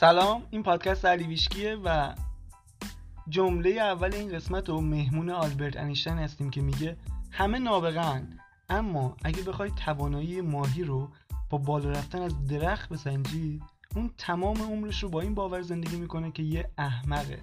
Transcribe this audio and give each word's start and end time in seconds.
سلام 0.00 0.42
این 0.50 0.62
پادکست 0.62 1.04
علی 1.04 1.24
ویشکیه 1.24 1.74
و 1.84 2.14
جمله 3.28 3.70
اول 3.70 4.14
این 4.14 4.32
قسمت 4.32 4.68
رو 4.68 4.80
مهمون 4.80 5.30
آلبرت 5.30 5.76
انیشتین 5.76 6.18
هستیم 6.18 6.50
که 6.50 6.60
میگه 6.60 6.96
همه 7.30 7.58
نابغن 7.58 8.38
اما 8.68 9.16
اگه 9.24 9.42
بخوای 9.42 9.70
توانایی 9.70 10.40
ماهی 10.40 10.84
رو 10.84 11.08
با 11.50 11.58
بالا 11.58 11.90
رفتن 11.90 12.22
از 12.22 12.46
درخت 12.46 12.88
بسنجی 12.88 13.62
اون 13.94 14.10
تمام 14.18 14.62
عمرش 14.62 15.02
رو 15.02 15.08
با 15.08 15.20
این 15.20 15.34
باور 15.34 15.62
زندگی 15.62 15.96
می‌کنه 15.96 16.32
که 16.32 16.42
یه 16.42 16.70
احمقه. 16.78 17.38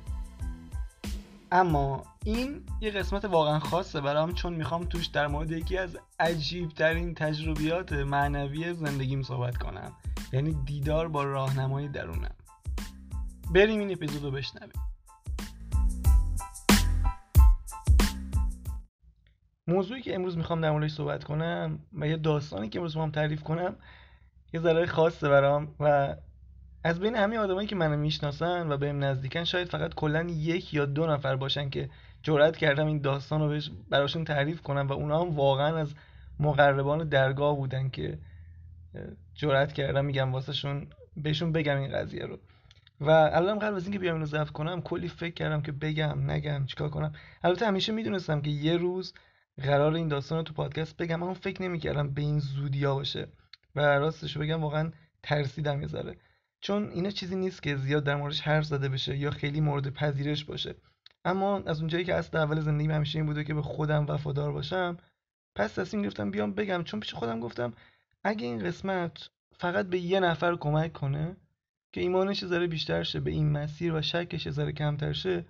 اما 1.51 2.03
این 2.23 2.63
یه 2.81 2.91
قسمت 2.91 3.25
واقعا 3.25 3.59
خاصه 3.59 4.01
برام 4.01 4.33
چون 4.33 4.53
می‌خوام 4.53 4.83
توش 4.83 5.05
در 5.05 5.27
مورد 5.27 5.51
یکی 5.51 5.77
از 5.77 5.97
عجیب 6.19 6.69
ترین 6.69 7.13
تجربیات 7.13 7.93
معنوی 7.93 8.73
زندگیم 8.73 9.23
صحبت 9.23 9.57
کنم. 9.57 9.91
یعنی 10.33 10.53
دیدار 10.65 11.07
با 11.07 11.23
راهنمای 11.23 11.87
درونم. 11.87 12.35
بریم 13.53 13.79
این 13.79 13.91
اپیزود 13.91 14.23
رو 14.23 14.31
بشنویم. 14.31 14.71
موضوعی 19.67 20.01
که 20.01 20.15
امروز 20.15 20.37
می‌خوام 20.37 20.61
در 20.61 20.71
موردش 20.71 20.91
صحبت 20.91 21.23
کنم 21.23 21.79
و 21.93 22.07
یه 22.07 22.17
داستانی 22.17 22.69
که 22.69 22.79
امروز 22.79 22.95
می‌خوام 22.95 23.11
تعریف 23.11 23.43
کنم 23.43 23.75
یه 24.53 24.59
ذره 24.59 24.85
خاصه 24.85 25.29
برام 25.29 25.75
و 25.79 26.15
از 26.83 26.99
بین 26.99 27.15
همه 27.15 27.37
آدمایی 27.37 27.67
که 27.67 27.75
منو 27.75 27.97
می‌شناسن 27.97 28.71
و 28.71 28.77
بهم 28.77 29.03
نزدیکن 29.03 29.43
شاید 29.43 29.69
فقط 29.69 29.93
کلا 29.93 30.23
یک 30.23 30.73
یا 30.73 30.85
دو 30.85 31.07
نفر 31.07 31.35
باشن 31.35 31.69
که 31.69 31.89
جرأت 32.23 32.57
کردم 32.57 32.87
این 32.87 33.01
داستان 33.01 33.41
رو 33.41 33.59
براشون 33.89 34.23
تعریف 34.23 34.61
کنم 34.61 34.87
و 34.87 34.93
اونا 34.93 35.21
هم 35.21 35.35
واقعا 35.35 35.77
از 35.77 35.93
مقربان 36.39 37.09
درگاه 37.09 37.55
بودن 37.55 37.89
که 37.89 38.17
جرأت 39.35 39.73
کردم 39.73 40.05
میگم 40.05 40.31
واسهشون 40.31 40.87
بهشون 41.17 41.51
بگم 41.51 41.77
این 41.77 41.91
قضیه 41.91 42.25
رو. 42.25 42.39
و 43.05 43.09
الان 43.09 43.59
قبل 43.59 43.75
از 43.75 43.83
اینکه 43.83 43.99
بیام 43.99 44.13
اینو 44.13 44.25
ضبط 44.25 44.49
کنم 44.49 44.81
کلی 44.81 45.07
فکر 45.07 45.33
کردم 45.33 45.61
که 45.61 45.71
بگم 45.71 46.31
نگم 46.31 46.65
چیکار 46.65 46.89
کنم. 46.89 47.13
البته 47.43 47.67
همیشه 47.67 47.91
می‌دونستم 47.91 48.41
که 48.41 48.49
یه 48.49 48.77
روز 48.77 49.13
قرار 49.61 49.93
این 49.93 50.07
داستان 50.07 50.37
رو 50.37 50.43
تو 50.43 50.53
پادکست 50.53 50.97
بگم. 50.97 51.23
اما 51.23 51.33
فکر 51.33 51.61
نمی‌کردم 51.61 52.13
به 52.13 52.21
این 52.21 52.39
زودیا 52.39 52.95
باشه. 52.95 53.27
و 53.75 53.81
راستش 53.81 54.37
بگم 54.37 54.61
واقعا 54.61 54.91
ترسیدم 55.23 55.81
یه 55.81 55.87
چون 56.61 56.89
اینا 56.89 57.09
چیزی 57.09 57.35
نیست 57.35 57.63
که 57.63 57.75
زیاد 57.75 58.03
در 58.03 58.15
موردش 58.15 58.41
حرف 58.41 58.65
زده 58.65 58.89
بشه 58.89 59.17
یا 59.17 59.31
خیلی 59.31 59.61
مورد 59.61 59.89
پذیرش 59.89 60.45
باشه. 60.45 60.75
اما 61.25 61.59
از 61.59 61.79
اونجایی 61.79 62.03
که 62.03 62.15
اصل 62.15 62.37
اول 62.37 62.59
زندگی 62.59 62.87
همیشه 62.87 63.19
این 63.19 63.25
بوده 63.25 63.43
که 63.43 63.53
به 63.53 63.61
خودم 63.61 64.05
وفادار 64.07 64.51
باشم 64.51 64.97
پس 65.55 65.73
تصمیم 65.73 66.03
گرفتم 66.03 66.31
بیام 66.31 66.53
بگم. 66.53 66.83
چون 66.83 66.99
پیش 66.99 67.13
خودم 67.13 67.39
گفتم 67.39 67.73
اگه 68.23 68.45
این 68.45 68.59
قسمت 68.59 69.29
فقط 69.57 69.85
به 69.85 69.99
یه 69.99 70.19
نفر 70.19 70.55
کمک 70.55 70.93
کنه 70.93 71.35
که 71.93 72.01
ایمانش 72.01 72.45
ذره 72.45 72.67
بیشتر 72.67 73.03
شه 73.03 73.19
به 73.19 73.31
این 73.31 73.51
مسیر 73.51 73.93
و 73.93 74.01
شکش 74.01 74.49
ذره 74.49 74.71
کمتر 74.71 75.13
شه. 75.13 75.45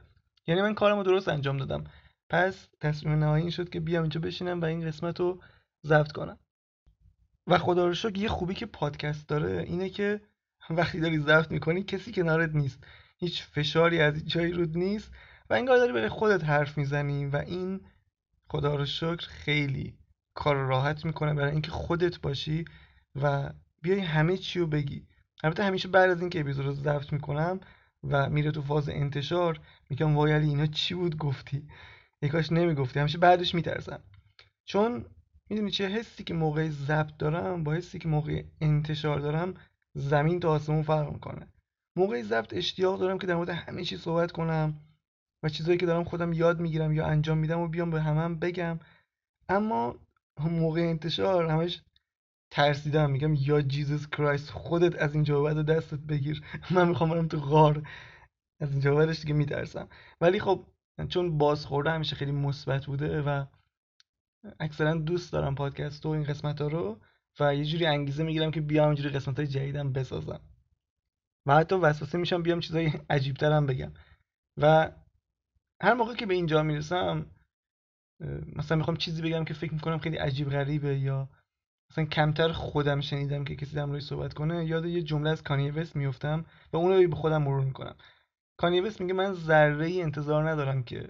یعنی 0.48 0.62
من 0.62 0.74
کارمو 0.74 1.04
درست 1.04 1.28
انجام 1.28 1.58
دادم. 1.58 1.84
پس 2.30 2.68
تصمیم 2.82 3.20
نهایی 3.20 3.52
شد 3.52 3.70
که 3.70 3.80
بیام 3.80 4.04
اینجا 4.04 4.20
بشینم 4.20 4.62
و 4.62 4.66
این 4.66 4.88
قسمت 4.88 5.20
رو 5.20 5.42
ضبط 5.86 6.12
کنم. 6.12 6.40
و 7.48 7.58
خدا 7.58 7.88
رو 7.88 7.94
شکر 7.94 8.18
یه 8.18 8.28
خوبی 8.28 8.54
که 8.54 8.66
پادکست 8.66 9.28
داره 9.28 9.62
اینه 9.62 9.90
که 9.90 10.22
وقتی 10.70 11.00
داری 11.00 11.20
ضبط 11.20 11.52
می‌کنی 11.52 11.84
کسی 11.84 12.12
کنارت 12.12 12.56
نیست. 12.56 12.84
هیچ 13.18 13.44
فشاری 13.44 14.02
از 14.02 14.28
جایی 14.28 14.52
رود 14.52 14.78
نیست 14.78 15.12
و 15.50 15.54
انگار 15.54 15.78
داری 15.78 15.94
برای 15.94 16.10
خودت 16.10 16.44
حرف 16.44 16.78
می‌زنی 16.78 17.26
و 17.26 17.36
این 17.36 17.82
خدا 18.48 18.76
رو 18.76 18.86
شکر 18.86 19.28
خیلی 19.28 19.98
کار 20.34 20.56
راحت 20.56 21.06
می‌کنه 21.06 21.34
برای 21.34 21.52
اینکه 21.52 21.72
خودت 21.72 22.22
باشی 22.22 22.66
و 23.16 23.54
بیای 23.82 24.00
همه 24.00 24.38
چی 24.38 24.60
رو 24.60 24.68
بگی. 24.68 25.08
البته 25.44 25.64
همیشه 25.64 25.88
بعد 25.88 26.10
از 26.10 26.22
اینکه 26.22 26.40
اپیزود 26.40 26.66
رو 26.66 26.74
ضبط 26.74 27.14
می‌کنم 27.14 27.60
و 28.04 28.30
میره 28.30 28.52
تو 28.52 28.62
فاز 28.62 28.90
انتشار 28.90 29.60
میگم 29.90 30.16
وای 30.16 30.32
علی 30.32 30.48
اینا 30.50 30.66
چی 30.66 30.94
بود 30.94 31.18
گفتی؟ 31.18 31.68
یکاش 32.22 32.52
نمی‌گفتی. 32.52 33.00
همیشه 33.00 33.18
بعدش 33.18 33.56
میترسم. 33.56 34.00
چون 34.66 35.06
می‌دونی 35.50 35.72
چه 35.72 35.88
حسی 35.88 36.24
که 36.24 36.34
موقع 36.34 36.70
ضبط 36.70 37.18
دارم 37.18 37.64
با 37.64 37.74
حسی 37.74 38.00
که 38.00 38.08
موقع 38.08 38.44
انتشار 38.62 39.20
دارم 39.20 39.54
زمین 39.94 40.40
تا 40.40 40.52
آسمون 40.52 40.84
فرق 40.84 41.14
می‌کنه. 41.14 41.48
موقع 41.98 42.22
ضبط 42.22 42.54
اشتیاق 42.54 43.00
دارم 43.00 43.18
که 43.18 43.28
در 43.28 43.36
مورد 43.36 43.50
همه 43.50 43.84
چی 43.84 43.98
صحبت 43.98 44.32
کنم 44.32 44.74
و 45.44 45.50
چیزایی 45.50 45.78
که 45.78 45.86
دارم 45.86 46.04
خودم 46.04 46.34
یاد 46.34 46.60
می‌گیرم 46.60 46.94
یا 46.94 47.06
انجام 47.06 47.38
میدم 47.38 47.60
و 47.60 47.68
بیام 47.68 47.90
به 47.90 48.02
همم 48.02 48.36
بگم. 48.36 48.80
اما 49.50 49.96
موقع 50.40 50.82
انتشار 50.82 51.50
همش 51.50 51.82
ترسیدم. 52.54 53.12
میگم 53.12 53.34
یا 53.34 53.62
جیزس 53.62 54.08
کرایست 54.08 54.50
خودت 54.50 55.02
از 55.02 55.14
اینجا 55.14 55.42
بعد 55.42 55.66
دستت 55.66 56.00
بگیر. 56.00 56.44
من 56.76 56.88
می‌خوام 56.88 57.10
برم 57.10 57.28
تو 57.28 57.40
غار. 57.40 57.88
از 58.60 58.72
اینجا 58.72 58.96
بعدش 58.96 59.22
دیگه 59.22 59.34
میترسم. 59.34 59.90
ولی 60.22 60.40
خب 60.40 60.68
چون 61.10 61.38
بازخورده 61.38 61.92
همیشه 61.92 62.16
خیلی 62.16 62.32
مثبت 62.32 62.86
بوده 62.86 63.22
و 63.22 63.46
اکثرا 64.60 64.94
دوست 64.94 65.34
دارم 65.34 65.56
پادکست 65.56 66.06
و 66.06 66.10
این 66.10 66.24
قسمت 66.24 66.62
ها 66.62 66.68
رو 66.68 67.00
و 67.40 67.56
یه 67.56 67.66
جوری 67.66 67.86
انگیزه 67.86 68.24
می‌گیرم 68.24 68.52
که 68.52 68.62
بیام 68.62 68.88
اینجوری 68.88 69.10
قسمت 69.10 69.38
های 69.38 69.48
جدیدم 69.48 69.94
بسازم. 69.94 70.42
و 71.48 71.56
حتی 71.56 71.76
وسوسه 71.76 72.18
میشم 72.18 72.44
بیام 72.44 72.60
چیزای 72.60 72.92
عجیب 73.10 73.36
ترم 73.36 73.66
بگم. 73.66 73.92
و 74.58 74.92
هر 75.82 75.94
موقع 75.94 76.16
که 76.16 76.26
به 76.26 76.34
اینجا 76.34 76.64
می‌رسم 76.64 77.26
مثلا 78.56 78.78
می‌خوام 78.78 78.98
چیزی 78.98 79.22
بگم 79.22 79.46
که 79.46 79.54
فکر 79.54 79.74
می‌کنم 79.74 79.98
خیلی 79.98 80.18
عجیب 80.18 80.50
غریبه 80.50 81.00
یا 81.00 81.30
مثلا 81.94 82.06
کمتر 82.06 82.52
خودم 82.52 83.02
شنیدم 83.02 83.44
که 83.44 83.56
کسی 83.56 83.76
در 83.76 84.00
صحبت 84.00 84.34
کنه 84.34 84.66
یاد 84.66 84.86
یه 84.86 85.02
جمله 85.02 85.30
از 85.30 85.44
کانی 85.44 85.72
وست 85.72 85.96
میفتم 85.96 86.46
و 86.74 86.78
اون 86.78 86.92
رو 86.92 87.10
به 87.10 87.16
خودم 87.16 87.44
مرور 87.44 87.64
می‌کنم. 87.64 87.96
کانی 88.58 88.82
وست 88.82 89.02
میگه 89.02 89.14
من 89.14 89.34
ذره 89.34 89.86
ای 89.86 90.02
انتظار 90.02 90.50
ندارم 90.50 90.84
که 90.84 91.10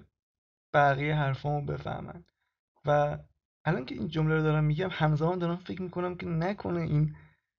بقیه 0.73 1.15
حرفامو 1.15 1.65
بفهمن. 1.65 2.23
و 2.85 3.17
الان 3.65 3.85
که 3.85 3.95
این 3.95 4.07
جمله 4.07 4.35
رو 4.35 4.43
دارم 4.43 4.63
میگم 4.63 4.89
همزمان 4.91 5.39
دارم 5.39 5.55
فکر 5.55 5.81
می‌کنم 5.81 6.15
که 6.15 6.25
نکنه 6.25 6.81
این 6.81 7.15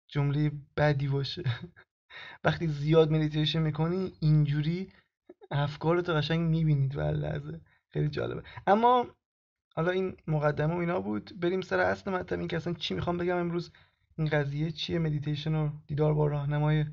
جمله 0.09 0.53
بدی 0.77 1.09
باشه. 1.09 1.43
وقتی 2.45 2.67
زیاد 2.67 3.11
مدیتیشن 3.11 3.63
می‌کنی 3.63 4.13
اینجوری 4.21 4.93
افکارتو 5.51 6.13
قشنگ 6.15 6.41
می‌بینید 6.41 6.97
و 6.97 7.01
لحظه. 7.01 7.61
خیلی 7.91 8.09
جالبه. 8.09 8.43
اما 8.67 9.07
حالا 9.77 9.91
این 9.91 10.17
مقدمه 10.27 10.75
و 10.75 10.79
اینا 10.79 11.01
بود. 11.01 11.41
بریم 11.41 11.61
سر 11.61 11.81
اصل 11.81 12.11
مطلب 12.11 12.39
این 12.39 12.49
که 12.49 12.57
اصلا 12.57 12.73
چی 12.73 12.95
می‌خوام 12.95 13.19
بگم 13.19 13.37
امروز؟ 13.37 13.71
این 14.19 14.29
قضیه 14.29 14.71
چیه؟ 14.71 14.99
مدیتیشن 14.99 15.55
و 15.55 15.71
دیدار 15.87 16.15
با 16.15 16.27
راهنمای 16.27 16.85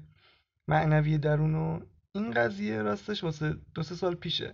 معنوی 0.68 1.18
درون 1.18 1.56
و 1.56 1.80
این 2.16 2.32
قضیه 2.32 2.82
راستش 2.82 3.24
واسه 3.24 3.56
دو 3.74 3.84
سه 3.84 3.96
سال 3.96 4.16
پیشه. 4.16 4.54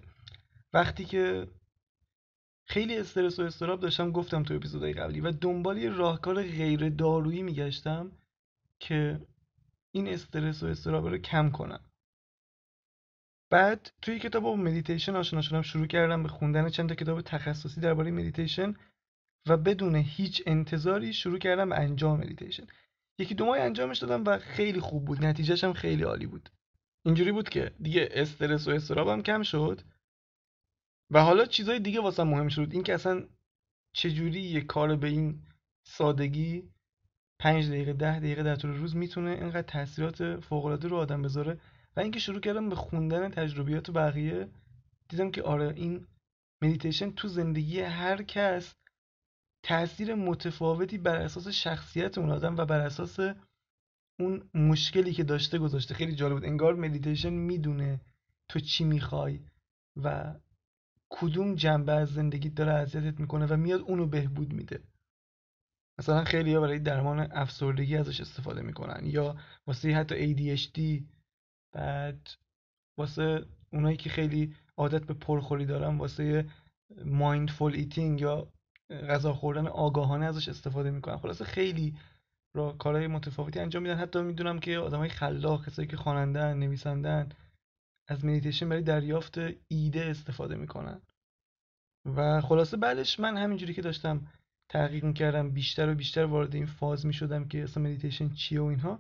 وقتی 0.74 1.06
که 1.06 1.48
خیلی 2.66 2.98
استرس 2.98 3.40
و 3.40 3.44
اضطراب 3.44 3.80
داشتم 3.80 4.12
گفتم 4.12 4.44
تو 4.44 4.54
اپیزودهای 4.54 4.94
قبلی 4.94 5.22
و 5.22 5.32
دنبال 5.32 5.78
یه 5.78 5.90
راهکار 5.90 6.44
غیر 6.44 6.90
دارویی 6.90 7.44
میگشتم 7.44 8.12
که 8.80 9.22
این 9.92 10.08
استرس 10.08 10.64
و 10.64 10.66
اضطراب 10.66 11.08
رو 11.08 11.18
کم 11.18 11.50
کنم. 11.50 11.80
بعد 13.50 13.92
توی 14.02 14.20
کتاب 14.20 14.44
با 14.44 14.56
مدیتیشن 14.56 15.16
آشنا 15.16 15.42
شدم 15.42 15.62
شروع 15.62 15.88
کردم 15.88 16.24
به 16.24 16.30
خوندن 16.30 16.70
چند 16.70 16.90
تا 16.90 16.96
کتاب 16.96 17.22
تخصصی 17.22 17.82
درباره 17.82 18.12
مدیتیشن 18.12 18.74
و 19.48 19.58
بدون 19.58 19.96
هیچ 19.96 20.44
انتظاری 20.46 21.14
شروع 21.14 21.40
کردم 21.40 21.70
به 21.70 21.76
انجام 21.76 22.20
مدیتیشن 22.20 22.68
یکی 23.20 23.36
دو 23.36 23.46
ماه 23.46 23.60
انجامش 23.60 23.98
دادم 23.98 24.24
و 24.26 24.38
خیلی 24.38 24.80
خوب 24.80 25.06
بود. 25.06 25.26
نتیجهش 25.26 25.64
هم 25.64 25.74
خیلی 25.74 26.04
عالی 26.04 26.26
بود. 26.26 26.50
اینجوری 27.06 27.32
بود 27.32 27.50
که 27.50 27.72
دیگه 27.82 28.10
استرس 28.12 28.68
و 28.68 28.72
استرابم 28.72 29.22
کم 29.22 29.44
شد 29.44 29.82
و 31.12 31.24
حالا 31.24 31.46
چیزای 31.46 31.80
دیگه 31.80 32.02
واسه 32.02 32.24
مهم 32.24 32.48
شد. 32.48 32.68
این 32.72 32.84
که 32.84 32.94
اصلا 32.94 33.28
چجوری 33.94 34.42
یه 34.42 34.62
کار 34.62 34.96
به 34.96 35.08
این 35.08 35.42
سادگی 35.84 36.70
پنج 37.40 37.68
دقیقه 37.68 37.94
ده 37.94 38.20
دقیقه 38.20 38.44
در 38.44 38.56
طول 38.56 38.72
روز 38.72 38.96
می‌تونه 38.96 39.32
اینقدر 39.32 39.62
تاثیرات 39.62 40.40
فوقالعاده 40.40 40.88
رو 40.88 40.98
آدم 40.98 41.22
بذاره. 41.22 41.60
و 41.98 42.00
اینکه 42.00 42.20
شروع 42.20 42.40
کردم 42.40 42.70
به 42.70 42.76
خوندن 42.76 43.30
تجربیات 43.30 43.92
بقیه 43.92 44.50
دیدم 45.10 45.32
که 45.32 45.44
آره 45.44 45.74
این 45.76 46.08
مدیتیشن 46.62 47.12
تو 47.12 47.28
زندگی 47.28 47.80
هر 47.80 48.24
کس 48.24 48.76
تاثیر 49.64 50.16
متفاوتی 50.16 50.98
بر 50.98 51.16
اساس 51.16 51.48
شخصیت 51.48 52.18
اون 52.18 52.30
آدم 52.30 52.58
و 52.58 52.66
بر 52.66 52.80
اساس 52.80 53.20
اون 54.20 54.50
مشکلی 54.54 55.14
که 55.14 55.24
داشته 55.24 55.58
گذاشته. 55.58 55.94
خیلی 55.94 56.16
جالب 56.16 56.34
بود. 56.34 56.46
انگار 56.46 56.76
مدیتیشن 56.76 57.30
می‌دونه 57.30 58.02
تو 58.50 58.60
چی 58.60 58.84
می‌خوای 58.84 59.40
و 60.04 60.36
کدوم 61.10 61.56
جنبه 61.56 61.92
از 61.92 62.14
زندگی 62.14 62.50
داره 62.50 62.74
اذیتت 62.74 63.20
می‌کنه 63.20 63.46
و 63.46 63.58
میاد 63.58 63.82
اونو 63.82 64.06
بهبود 64.06 64.54
میده. 64.54 64.84
مثلا 66.00 66.24
خیلی 66.24 66.54
ها 66.54 66.62
برای 66.62 66.80
درمان 66.80 67.20
افسردگی 67.20 67.98
ازش 67.98 68.22
استفاده 68.22 68.62
می‌کنن 68.62 69.06
یا 69.06 69.36
واسه 69.68 69.96
حتی 69.96 70.36
ADHD 70.36 71.04
بعد 71.72 72.30
واسه 73.00 73.46
اونایی 73.74 73.98
که 73.98 74.10
خیلی 74.10 74.56
عادت 74.78 75.06
به 75.06 75.14
پرخوری 75.14 75.66
دارن 75.66 75.98
واسه 75.98 76.46
mindful 77.06 77.76
eating 77.76 78.22
یا 78.22 78.48
غذا 79.10 79.34
خوردن 79.34 79.68
آگاهانه 79.68 80.26
ازش 80.26 80.50
استفاده 80.50 80.92
می‌کنن. 80.92 81.18
خلاصه 81.18 81.46
خیلی 81.46 81.96
را 82.56 82.72
کارهای 82.72 83.08
متفاوتی 83.08 83.60
انجام 83.60 83.84
میدن. 83.84 83.98
حتی 83.98 84.22
می‌دونم 84.22 84.60
که 84.60 84.78
آدمای 84.78 85.10
خلاق 85.10 85.66
کسایی 85.66 85.88
که 85.88 85.98
خوانندن 85.98 86.58
نویسندن 86.58 87.30
از 88.10 88.26
مدیتیشن 88.26 88.70
برای 88.70 88.82
دریافت 88.82 89.38
ایده 89.68 90.06
استفاده 90.06 90.56
می‌کنن. 90.56 91.02
و 92.16 92.42
خلاصه 92.42 92.78
بعدش 92.78 93.20
من 93.20 93.38
همینجوری 93.38 93.74
که 93.74 93.82
داشتم 93.82 94.28
تحقیق 94.70 95.04
می‌کردم 95.04 95.50
بیشتر 95.52 95.90
و 95.90 95.96
بیشتر 95.96 96.26
وارد 96.26 96.56
این 96.56 96.66
فاز 96.66 97.06
می‌شدم 97.06 97.48
که 97.48 97.64
اصلا 97.64 97.84
مدیتیشن 97.84 98.30
چیه 98.30 98.62
و 98.62 98.66
اینها 98.66 99.00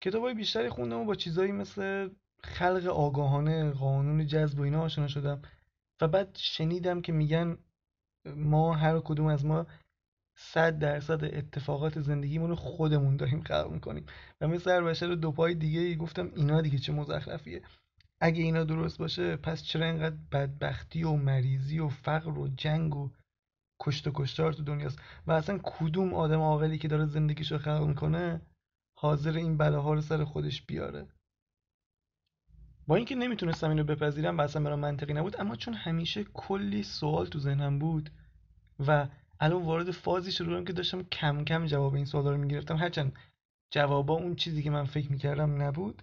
کتاب 0.00 0.22
های 0.22 0.34
بیشتری 0.34 0.68
خوندم 0.68 0.98
و 0.98 1.04
با 1.04 1.14
چیزایی 1.14 1.52
مثل 1.52 2.08
خلق 2.44 2.86
آگاهانه 2.86 3.70
قانون 3.70 4.26
جذب 4.26 4.58
و 4.58 4.62
اینا 4.62 4.82
آشنا 4.82 5.08
شدم. 5.08 5.42
و 6.00 6.08
بعد 6.08 6.36
شنیدم 6.36 7.00
که 7.00 7.12
میگن 7.12 7.58
ما 8.36 8.74
هر 8.74 9.00
کدوم 9.00 9.26
از 9.26 9.44
ما 9.44 9.66
صد 10.36 10.78
درصد 10.78 11.24
اتفاقات 11.24 12.00
زندگیمون 12.00 12.50
رو 12.50 12.56
خودمون 12.56 13.16
داریم 13.16 13.42
خلق 13.42 13.70
می‌کنیم. 13.70 14.06
و 14.40 14.48
مثل 14.48 14.70
هر 14.70 14.82
بشر 14.82 15.06
دو 15.06 15.32
پای 15.32 15.54
دیگه 15.54 15.94
گفتم 15.94 16.32
اینا 16.36 16.60
دیگه 16.60 16.78
چه 16.78 16.92
مزخرفیه. 16.92 17.62
اگه 18.20 18.42
اینا 18.42 18.64
درست 18.64 18.98
باشه 18.98 19.36
پس 19.36 19.62
چرا 19.62 19.86
اینقدر 19.86 20.16
بدبختی 20.32 21.04
و 21.04 21.12
مریضی 21.12 21.78
و 21.78 21.88
فقر 21.88 22.38
و 22.38 22.48
جنگ 22.48 22.96
و 22.96 23.10
کشت 23.80 24.06
و 24.06 24.10
کشتار 24.14 24.52
تو 24.52 24.62
دنیاست؟ 24.62 24.98
و 25.26 25.32
اصلا 25.32 25.58
کدوم 25.62 26.14
آدم 26.14 26.40
عاقلی 26.40 26.78
که 26.78 26.88
داره 26.88 27.06
زندگیشو 27.06 27.58
خلق 27.58 27.82
می‌کنه؟ 27.86 28.40
حاضر 29.02 29.36
این 29.36 29.56
بلاها 29.56 29.94
رو 29.94 30.00
سر 30.00 30.24
خودش 30.24 30.62
بیاره. 30.62 31.06
با 32.86 32.96
اینکه 32.96 33.14
نمی‌تونستم 33.14 33.68
اینو 33.68 33.84
بپذیرم 33.84 34.38
و 34.38 34.40
اصلا 34.40 34.62
برام 34.62 34.80
منطقی 34.80 35.12
نبود 35.12 35.40
اما 35.40 35.56
چون 35.56 35.74
همیشه 35.74 36.24
کلی 36.24 36.82
سوال 36.82 37.26
تو 37.26 37.38
ذهنم 37.38 37.78
بود 37.78 38.10
و 38.86 39.08
الان 39.40 39.62
وارد 39.62 39.90
فازی 39.90 40.32
شدم 40.32 40.64
که 40.64 40.72
داشتم 40.72 41.02
کم 41.02 41.44
کم 41.44 41.66
جواب 41.66 41.94
این 41.94 42.04
سوالا 42.04 42.30
رو 42.30 42.36
می‌گرفتم 42.36 42.76
هرچند 42.76 43.12
جوابا 43.70 44.14
اون 44.14 44.34
چیزی 44.34 44.62
که 44.62 44.70
من 44.70 44.84
فکر 44.84 45.12
می‌کردم 45.12 45.62
نبود. 45.62 46.02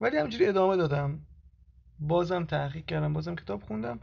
ولی 0.00 0.16
همجوری 0.16 0.46
ادامه 0.46 0.76
دادم. 0.76 1.26
بازم 1.98 2.44
تحقیق 2.44 2.86
کردم 2.86 3.12
بازم 3.12 3.34
کتاب 3.34 3.62
خوندم 3.62 4.00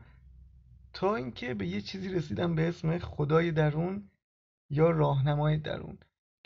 تا 0.94 1.16
اینکه 1.16 1.54
به 1.54 1.68
یه 1.68 1.82
چیزی 1.82 2.10
رسیدم 2.10 2.56
به 2.56 2.70
اسم 2.70 2.98
خدای 2.98 3.52
درون 3.52 4.10
یا 4.70 4.90
راهنمای 4.90 5.58
درون. 5.58 5.98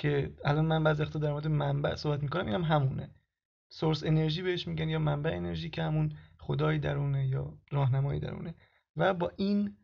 که 0.03 0.33
الان 0.45 0.65
من 0.65 0.83
بعضی 0.83 1.03
وقتا 1.03 1.19
در 1.19 1.31
مورد 1.31 1.47
منبع 1.47 1.95
صحبت 1.95 2.23
می‌کنم 2.23 2.45
اینم 2.45 2.63
هم 2.63 2.75
همونه. 2.75 3.09
سورس 3.69 4.03
انرژی 4.03 4.41
بهش 4.41 4.67
میگن 4.67 4.89
یا 4.89 4.99
منبع 4.99 5.35
انرژی 5.35 5.69
که 5.69 5.83
همون 5.83 6.17
خدای 6.39 6.79
درونه 6.79 7.27
یا 7.27 7.57
راهنمای 7.71 8.19
درونه. 8.19 8.55
و 8.95 9.13
با 9.13 9.31
این 9.37 9.77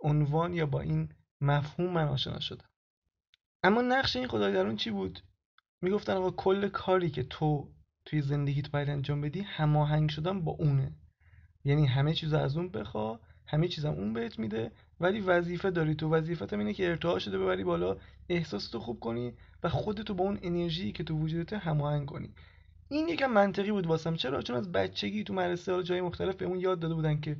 عنوان 0.00 0.54
یا 0.54 0.66
با 0.66 0.80
این 0.80 1.08
مفهوم 1.40 1.92
من 1.92 2.08
آشنا 2.08 2.40
شدم. 2.40 2.68
اما 3.62 3.82
نقش 3.82 4.16
این 4.16 4.28
خدای 4.28 4.52
درون 4.52 4.76
چی 4.76 4.90
بود؟ 4.90 5.20
می‌گفتن 5.80 6.12
آقا 6.12 6.30
کل 6.30 6.68
کاری 6.68 7.10
که 7.10 7.22
تو 7.22 7.72
توی 8.04 8.22
زندگیت 8.22 8.70
باید 8.70 8.90
انجام 8.90 9.20
بدی 9.20 9.40
هماهنگ 9.40 10.10
شدن 10.10 10.44
با 10.44 10.52
اونه. 10.52 10.96
یعنی 11.64 11.86
همه 11.86 12.14
چیز 12.14 12.32
از 12.32 12.56
اون 12.56 12.68
بخوا 12.68 13.20
همه 13.46 13.68
چیزم 13.68 13.92
اون 13.92 14.12
بهت 14.12 14.38
میده 14.38 14.72
ولی 15.00 15.20
وظیفه 15.20 15.70
داری 15.70 15.94
تو. 15.94 16.08
وظیفت 16.08 16.52
اینه 16.52 16.74
که 16.74 16.88
ارتعاش 16.88 17.24
شده 17.24 17.38
ببری 17.38 17.64
بالا 17.64 17.96
احساس 18.28 18.68
تو 18.68 18.80
خوب 18.80 19.00
کنی 19.00 19.32
و 19.62 19.68
خودتو 19.68 20.14
با 20.14 20.24
اون 20.24 20.38
انرژی 20.42 20.92
که 20.92 21.04
تو 21.04 21.18
وجودت 21.18 21.52
هماهنگ 21.52 22.06
کنی. 22.06 22.34
این 22.88 23.08
یکم 23.08 23.26
منطقی 23.26 23.70
بود 23.70 23.86
واسم. 23.86 24.14
چرا؟ 24.14 24.42
چون 24.42 24.56
از 24.56 24.72
بچگی 24.72 25.24
تو 25.24 25.34
مدرسه 25.34 25.72
ها 25.72 25.82
جای 25.82 26.00
مختلف 26.00 26.36
به 26.36 26.44
اون 26.44 26.60
یاد 26.60 26.80
داده 26.80 26.94
بودن 26.94 27.20
که 27.20 27.36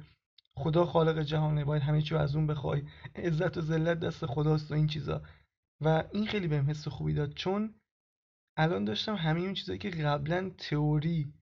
خدا 0.54 0.86
خالق 0.86 1.22
جهانه 1.22 1.64
باید 1.64 1.82
همه 1.82 2.02
چی 2.02 2.14
از 2.14 2.36
اون 2.36 2.46
بخوای. 2.46 2.82
عزت 3.16 3.56
و 3.56 3.60
ذلت 3.60 4.00
دست 4.00 4.26
خداست 4.26 4.70
و 4.70 4.74
این 4.74 4.86
چیزا. 4.86 5.22
و 5.80 6.04
این 6.12 6.26
خیلی 6.26 6.48
بهم 6.48 6.70
حس 6.70 6.88
خوبی 6.88 7.14
داد. 7.14 7.34
چون 7.34 7.74
الان 8.56 8.84
داشتم 8.84 9.14
همه 9.14 9.40
اون 9.40 9.54
چیزایی 9.54 9.78
که 9.78 9.90
قبلا 9.90 10.50
تئوری 10.58 11.32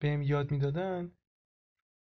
بهم 0.00 0.22
یاد 0.22 0.50
می‌دادن 0.50 1.12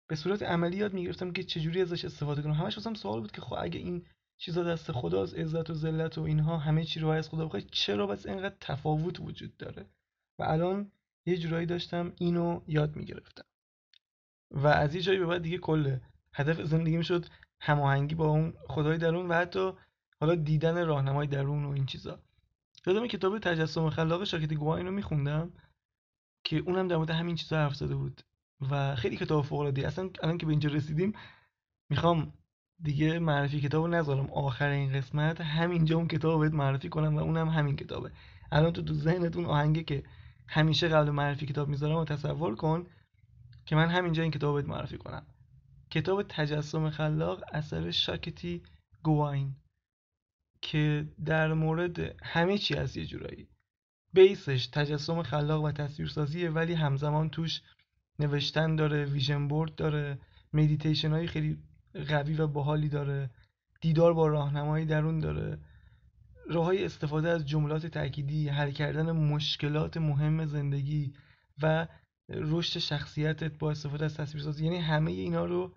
به 0.08 0.16
صورت 0.16 0.44
عملی 0.44 0.78
یاد 0.78 0.94
می‌گرفتم 0.94 1.32
که 1.32 1.44
چجوری 1.44 1.82
ازش 1.82 2.06
استفاده 2.06 2.42
کنم. 2.42 2.54
همش 2.54 2.78
واسم 2.78 2.94
سوال 2.94 3.22
بود 3.22 3.32
که 3.32 3.42
خب 3.42 3.56
اگه 3.60 3.80
این 3.80 4.06
چیزا 4.38 4.64
دست 4.64 4.92
خداست 4.92 5.36
عزت 5.36 5.70
و 5.70 5.74
ذلت 5.74 6.18
و 6.18 6.22
اینها 6.22 6.58
همه 6.58 6.86
چی 6.86 7.00
رو 7.00 7.08
از 7.08 7.30
خدا 7.30 7.46
بخوای 7.46 7.62
چرا 7.62 8.08
بس 8.08 8.26
اینقدر 8.26 8.56
تفاوت 8.60 9.20
وجود 9.20 9.58
داره؟ 9.58 9.86
و 10.40 10.44
الان 10.44 10.92
یه 11.26 11.38
جورایی 11.38 11.66
داشتم 11.66 12.14
اینو 12.20 12.62
یاد 12.68 12.96
می‌گرفتم. 12.96 13.46
و 14.52 14.68
از 14.68 14.96
یه 14.96 15.02
جایی 15.02 15.20
به 15.20 15.26
بعد 15.26 15.42
دیگه 15.42 15.58
کل 15.58 15.98
هدف 16.34 16.62
زندگیم 16.62 17.02
شد 17.02 17.26
هماهنگی 17.60 18.16
با 18.16 18.28
اون 18.28 18.54
خدای 18.68 18.98
درون 18.98 19.28
و 19.28 19.34
حتی 19.34 19.72
حالا 20.20 20.36
دیدن 20.36 20.86
راهنمای 20.86 21.28
درون 21.28 21.66
و 21.66 21.70
این 21.70 21.86
چیزا. 21.86 22.20
یادم 22.88 23.08
کتاب 23.08 23.40
تجسم 23.40 23.90
خلاق 23.90 24.24
شاکت 24.24 24.54
گواین 24.54 24.86
رو 24.86 24.92
میخوندم 24.92 25.54
که 26.44 26.58
اونم 26.58 26.88
در 26.88 26.98
مورد 26.98 27.10
همین 27.10 27.36
چیزا 27.36 27.58
حرف 27.58 27.76
زده 27.76 27.96
بود. 27.96 28.22
و 28.72 28.96
خیلی 28.96 29.18
کتاب 29.18 29.46
فوق 29.46 29.60
العاده 29.60 29.88
اصلا 29.88 30.10
الان 30.24 30.38
که 30.38 30.46
به 30.46 30.52
اینجا 30.52 30.70
رسیدیم 30.70 31.14
می‌خوام 31.90 32.34
دیگه 32.84 33.20
معرفی 33.20 33.62
کتابو 33.62 33.88
نذارم. 33.88 34.30
آخر 34.32 34.70
این 34.70 34.94
قسمت. 34.94 35.42
همینجا 35.42 35.98
اون 35.98 36.08
کتاب 36.08 36.42
بهت 36.42 36.54
معرفی 36.54 36.90
کنم 36.90 37.16
و 37.16 37.20
اونم 37.20 37.50
همین 37.50 37.76
کتابه. 37.76 38.12
الان 38.52 38.74
تو 38.74 38.82
تو 38.82 38.94
ذهنت 38.94 39.36
اون 39.36 39.46
آهنگه 39.46 39.84
که 39.84 40.04
همیشه 40.48 40.88
قبل 40.88 41.10
معرفی 41.10 41.46
کتاب 41.46 41.68
می‌ذارم 41.68 41.96
و 41.96 42.06
تصور 42.06 42.56
کن 42.56 42.88
که 43.66 43.76
من 43.76 43.90
همینجا 43.90 44.24
این 44.24 44.32
کتاب 44.32 44.56
بهت 44.56 44.66
معرفی 44.66 44.98
کنم. 44.98 45.26
کتاب 45.92 46.24
تجسم 46.24 46.90
خلاق 46.90 47.44
اثر 47.52 47.92
شاکتی 47.92 48.64
گواین 49.04 49.56
که 50.62 51.08
در 51.26 51.54
مورد 51.54 52.00
همه 52.24 52.58
چی 52.58 52.76
از 52.76 52.98
یه 52.98 53.06
جورایی. 53.06 53.48
base 54.14 54.50
ش 54.50 54.68
تجسم 54.68 55.24
خلاق 55.24 55.64
و 55.64 55.72
تصویرسازیه 55.72 56.50
ولی 56.50 56.74
همزمان 56.74 57.30
توش 57.30 57.62
نوشتن 58.20 58.76
داره 58.76 59.06
vision 59.06 59.48
board 59.48 59.76
داره 59.76 60.20
مدیتیشن 60.54 61.12
های 61.12 61.28
خیلی 61.28 61.58
قوی 62.10 62.36
و 62.36 62.48
باحالی 62.48 62.90
داره 62.90 63.30
دیدار 63.82 64.14
با 64.14 64.28
راهنمایی 64.28 64.86
درون 64.86 65.20
داره. 65.20 65.60
راه 66.50 66.66
های 66.66 66.86
استفاده 66.86 67.30
از 67.30 67.46
جملات 67.46 67.86
تأکیدی 67.86 68.50
حل 68.50 68.72
کردن 68.72 69.12
مشکلات 69.12 69.98
مهم 69.98 70.46
زندگی 70.46 71.14
و 71.62 71.88
رشد 72.30 72.80
شخصیتت 72.80 73.58
با 73.58 73.72
استفاده 73.72 74.06
از 74.06 74.18
تصویرسازی 74.18 74.66
یعنی 74.66 74.78
همه 74.78 75.12
اینا 75.12 75.46
رو 75.46 75.74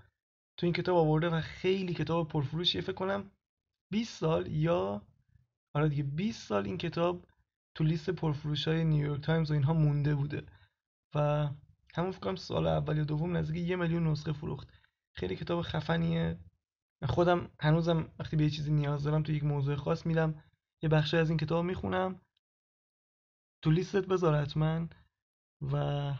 تو 0.56 0.66
این 0.66 0.72
کتاب 0.72 0.96
آورده 0.96 1.28
و 1.28 1.40
خیلی 1.40 1.94
کتاب 1.94 2.28
پرفروشیه. 2.28 2.80
فکر 2.80 2.92
کنم 2.92 3.30
20 3.90 4.18
سال 4.18 4.46
یا 4.46 5.02
آره 5.74 5.88
دیگه 5.88 6.02
20 6.02 6.48
سال 6.48 6.64
این 6.64 6.78
کتاب 6.78 7.26
تو 7.74 7.84
لیست 7.84 8.10
پرفروش 8.10 8.68
های 8.68 8.84
نیویورک 8.84 9.20
تایمز 9.20 9.50
و 9.50 9.54
اینها 9.54 9.74
مونده 9.74 10.14
بوده. 10.14 10.42
و 11.14 11.48
همون 11.96 12.10
فکر 12.10 12.20
کنم 12.20 12.36
سال 12.36 12.66
اول 12.66 12.96
یا 12.96 13.04
دوم 13.04 13.36
نزدیک 13.36 13.68
یه 13.68 13.76
میلیون 13.76 14.06
نسخه 14.06 14.32
فروخت. 14.32 14.68
خیلی 15.12 15.36
کتاب 15.36 15.62
خفنیه. 15.62 16.38
خودم 17.08 17.50
هنوزم 17.60 18.10
وقتی 18.18 18.36
به 18.36 18.44
یه 18.44 18.50
چیزی 18.50 18.72
نیاز 18.72 19.02
دارم 19.02 19.22
تو 19.22 19.32
یک 19.32 19.44
موضوع 19.44 19.76
خاص 19.76 20.06
میدم 20.06 20.42
یه 20.82 20.88
بخشی 20.88 21.16
از 21.16 21.28
این 21.28 21.38
کتاب 21.38 21.64
می‌خونم. 21.64 22.20
تو 23.62 23.70
لیستت 23.70 24.06
بذار 24.06 24.34
حتما 24.34 24.88
و 25.72 26.12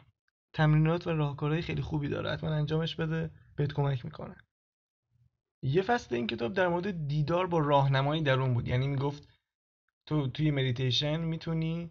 تمرینات 0.52 1.06
و 1.06 1.10
راهکارهای 1.10 1.62
خیلی 1.62 1.82
خوبی 1.82 2.08
داره. 2.08 2.32
حتما 2.32 2.50
انجامش 2.50 2.96
بده 2.96 3.30
بهت 3.56 3.72
کمک 3.72 4.04
می‌کنه. 4.04 4.36
یه 5.62 5.82
فصل 5.82 6.14
این 6.14 6.26
کتاب 6.26 6.52
در 6.52 6.68
مورد 6.68 7.08
دیدار 7.08 7.46
با 7.46 7.58
راهنمایی 7.58 8.22
درون 8.22 8.54
بود. 8.54 8.68
یعنی 8.68 8.88
می‌گفت 8.88 9.28
تو 10.06 10.26
توی 10.28 10.50
مدیتیشن 10.50 11.20
می‌تونی 11.20 11.90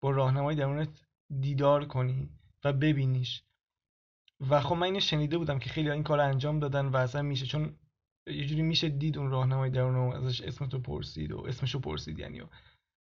با 0.00 0.10
راهنمایی 0.10 0.58
درونت 0.58 1.06
دیدار 1.40 1.84
کنی. 1.84 2.30
و 2.66 2.72
ببینیش. 2.72 3.42
و 4.50 4.60
خب 4.60 4.74
من 4.74 4.82
اینو 4.82 5.00
شنیده 5.00 5.38
بودم 5.38 5.58
که 5.58 5.70
خیلی 5.70 5.90
این 5.90 6.02
کار 6.02 6.20
انجام 6.20 6.58
دادن 6.58 6.86
و 6.86 6.96
اصلا 6.96 7.22
میشه 7.22 7.46
چون 7.46 7.74
یه 8.26 8.46
جوری 8.46 8.62
میشه 8.62 8.88
دید 8.88 9.18
اون 9.18 9.30
راهنمای 9.30 9.70
درون 9.70 9.94
رو 9.94 10.14
ازش 10.14 10.40
اسمتو 10.40 10.78
پرسید 10.78 11.32
و 11.32 11.46
اسمشو 11.46 11.80
پرسید 11.80 12.18
یعنی. 12.18 12.40
و 12.40 12.46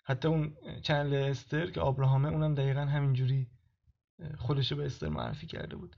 حتی 0.05 0.29
اون 0.29 0.57
channel 0.83 1.15
استر 1.15 1.71
که 1.71 1.81
آبراهامه 1.81 2.29
اونم 2.29 2.55
دقیقا 2.55 2.81
همینجوری 2.81 3.47
خودشو 4.39 4.77
به 4.77 4.87
استر 4.87 5.09
معرفی 5.09 5.47
کرده 5.47 5.77
بود. 5.77 5.97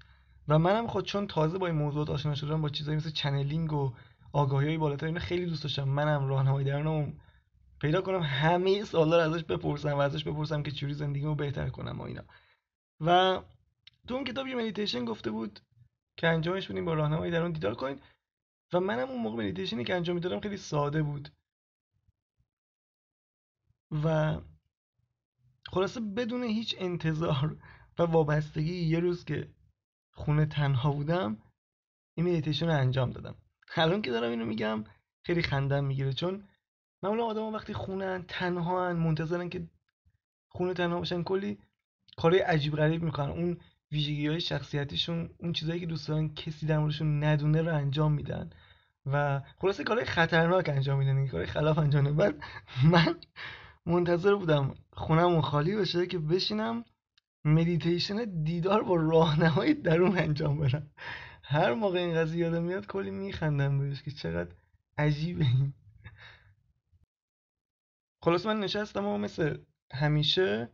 و 0.49 0.59
منم 0.59 0.87
خود 0.87 1.05
چون 1.05 1.27
تازه 1.27 1.59
با 1.59 1.67
این 1.67 1.77
موضوعات 1.77 2.11
آشنا 2.11 2.35
شدم 2.35 2.63
با 2.63 2.69
چیزایی 2.69 2.97
مثل 2.97 3.11
channeling 3.11 3.73
و 3.73 3.93
آگاهی 4.33 4.69
های 4.69 4.79
بالاتر 4.79 5.07
اینا 5.07 5.21
خیلی 5.21 5.47
دوست 5.47 5.63
داشتم. 5.63 5.85
منم 5.85 6.27
راهنمای 6.27 6.65
درونم 6.65 7.13
پیدا 7.81 8.03
کنم 8.03 8.23
همه 8.23 8.85
سوالا 8.85 9.17
رو 9.17 9.33
ازش 9.33 9.45
بپرسم 9.45 9.95
و 9.95 9.99
ازش 9.99 10.25
بپرسم 10.25 10.63
که 10.63 10.71
چجوری 10.71 10.95
زندگیمو 10.95 11.35
بهتر 11.35 11.69
کنم 11.69 12.01
و 12.01 12.03
اینا. 12.03 12.23
و 13.01 13.41
تو 14.09 14.15
اون 14.15 14.25
کتاب 14.25 14.47
یه 14.47 14.55
مدیتیشن 14.55 15.05
گفته 15.05 15.31
بود 15.31 15.61
که 16.17 16.29
انجامش 16.29 16.69
بدین 16.71 16.85
با 16.85 16.95
راهنمای 16.95 17.33
درون 17.33 17.53
دیدار 17.53 17.75
کنید 17.75 18.03
و 18.73 18.81
منم 18.81 19.09
اون 19.09 19.23
موقع 19.23 19.37
مدیتیشنی 19.37 19.85
که 19.85 19.95
انجام 19.95 20.15
می‌دادم 20.15 20.41
خیلی 20.41 20.57
ساده 20.57 21.03
بود. 21.03 21.29
و 24.05 24.37
خلاصه 25.67 26.01
بدون 26.01 26.43
هیچ 26.43 26.77
انتظار 26.79 27.57
و 27.99 28.03
وابستگی 28.03 28.85
یه 28.85 29.01
روز 29.01 29.25
که 29.25 29.55
خونه 30.13 30.47
تنها 30.47 30.93
بودم 30.93 31.43
این 32.17 32.27
مدیتیشن 32.27 32.67
رو 32.67 32.73
انجام 32.73 33.11
دادم. 33.11 33.35
الان 33.77 34.03
که 34.03 34.11
دارم 34.11 34.31
اینو 34.31 34.45
میگم 34.45 34.85
خیلی 35.27 35.43
خندم 35.43 35.85
می‌گیره. 35.85 36.13
چون 36.13 36.49
معمولا 37.03 37.25
آدم 37.25 37.43
وقتی 37.43 37.73
خونه‌ن 37.73 38.25
تنهان 38.29 38.97
منتظرن 38.97 39.49
که 39.49 39.69
خونه 40.49 40.75
تنها 40.75 40.99
باشن 40.99 41.23
کلی 41.23 41.59
کارهای 42.17 42.43
عجیب 42.43 42.77
غریب 42.77 43.03
می‌کنن. 43.03 43.31
اون 43.31 43.61
ویژگی 43.95 44.27
های 44.27 44.41
شخصیتیشون 44.41 45.31
اون 45.39 45.53
چیزایی 45.53 45.81
که 45.81 45.87
دوست 45.87 46.09
دارن 46.09 46.35
کسی 46.35 46.67
در 46.67 46.79
موردشون 46.79 47.25
ندونه 47.25 47.63
رو 47.63 47.75
انجام 47.75 48.13
میدن. 48.13 48.51
و 49.07 49.41
خلاصه 49.59 49.85
کارهای 49.85 50.07
خطرناک 50.07 50.69
انجام 50.69 50.99
میدن 50.99 51.27
کارهای 51.27 51.47
خلاف 51.47 51.79
انجام 51.79 52.05
میدن. 52.05 52.17
بعد 52.17 52.35
من 52.93 53.15
منتظر 53.87 54.35
بودم 54.35 54.75
خونم 54.93 55.41
خالی 55.41 55.77
بشه 55.77 56.07
که 56.07 56.19
بشینم 56.19 56.85
مدیتیشن 57.45 58.43
دیدار 58.45 58.83
با 58.83 58.95
راهنمای 58.97 59.75
درون 59.75 60.19
انجام 60.19 60.59
بدم. 60.59 60.91
هر 61.43 61.75
موقع 61.75 61.99
این 61.99 62.15
قضیه 62.15 62.41
یادم 62.41 62.63
میاد 62.63 62.87
کلی 62.87 63.11
میخندم 63.11 63.79
بهش 63.79 64.03
که 64.03 64.11
چقدر 64.11 64.55
عجیبه. 64.99 65.45
این 65.45 65.75
خلاص 68.23 68.47
من 68.47 68.61
نشستم 68.61 69.07
و 69.07 69.19
مثل 69.19 69.59
همیشه 69.93 70.71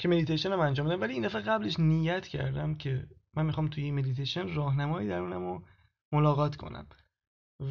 که 0.00 0.08
مدیتیشنم 0.08 0.60
انجام 0.60 0.86
بدم 0.86 1.00
ولی 1.00 1.12
این 1.12 1.22
دفعه 1.22 1.40
قبلش 1.40 1.80
نیت 1.80 2.26
کردم 2.26 2.74
که 2.74 3.08
من 3.34 3.46
می‌خوام 3.46 3.68
توی 3.68 3.84
این 3.84 3.94
مدیتیشن 3.94 4.54
راهنمای 4.54 5.08
درونم 5.08 5.44
رو 5.44 5.62
ملاقات 6.12 6.56
کنم. 6.56 6.86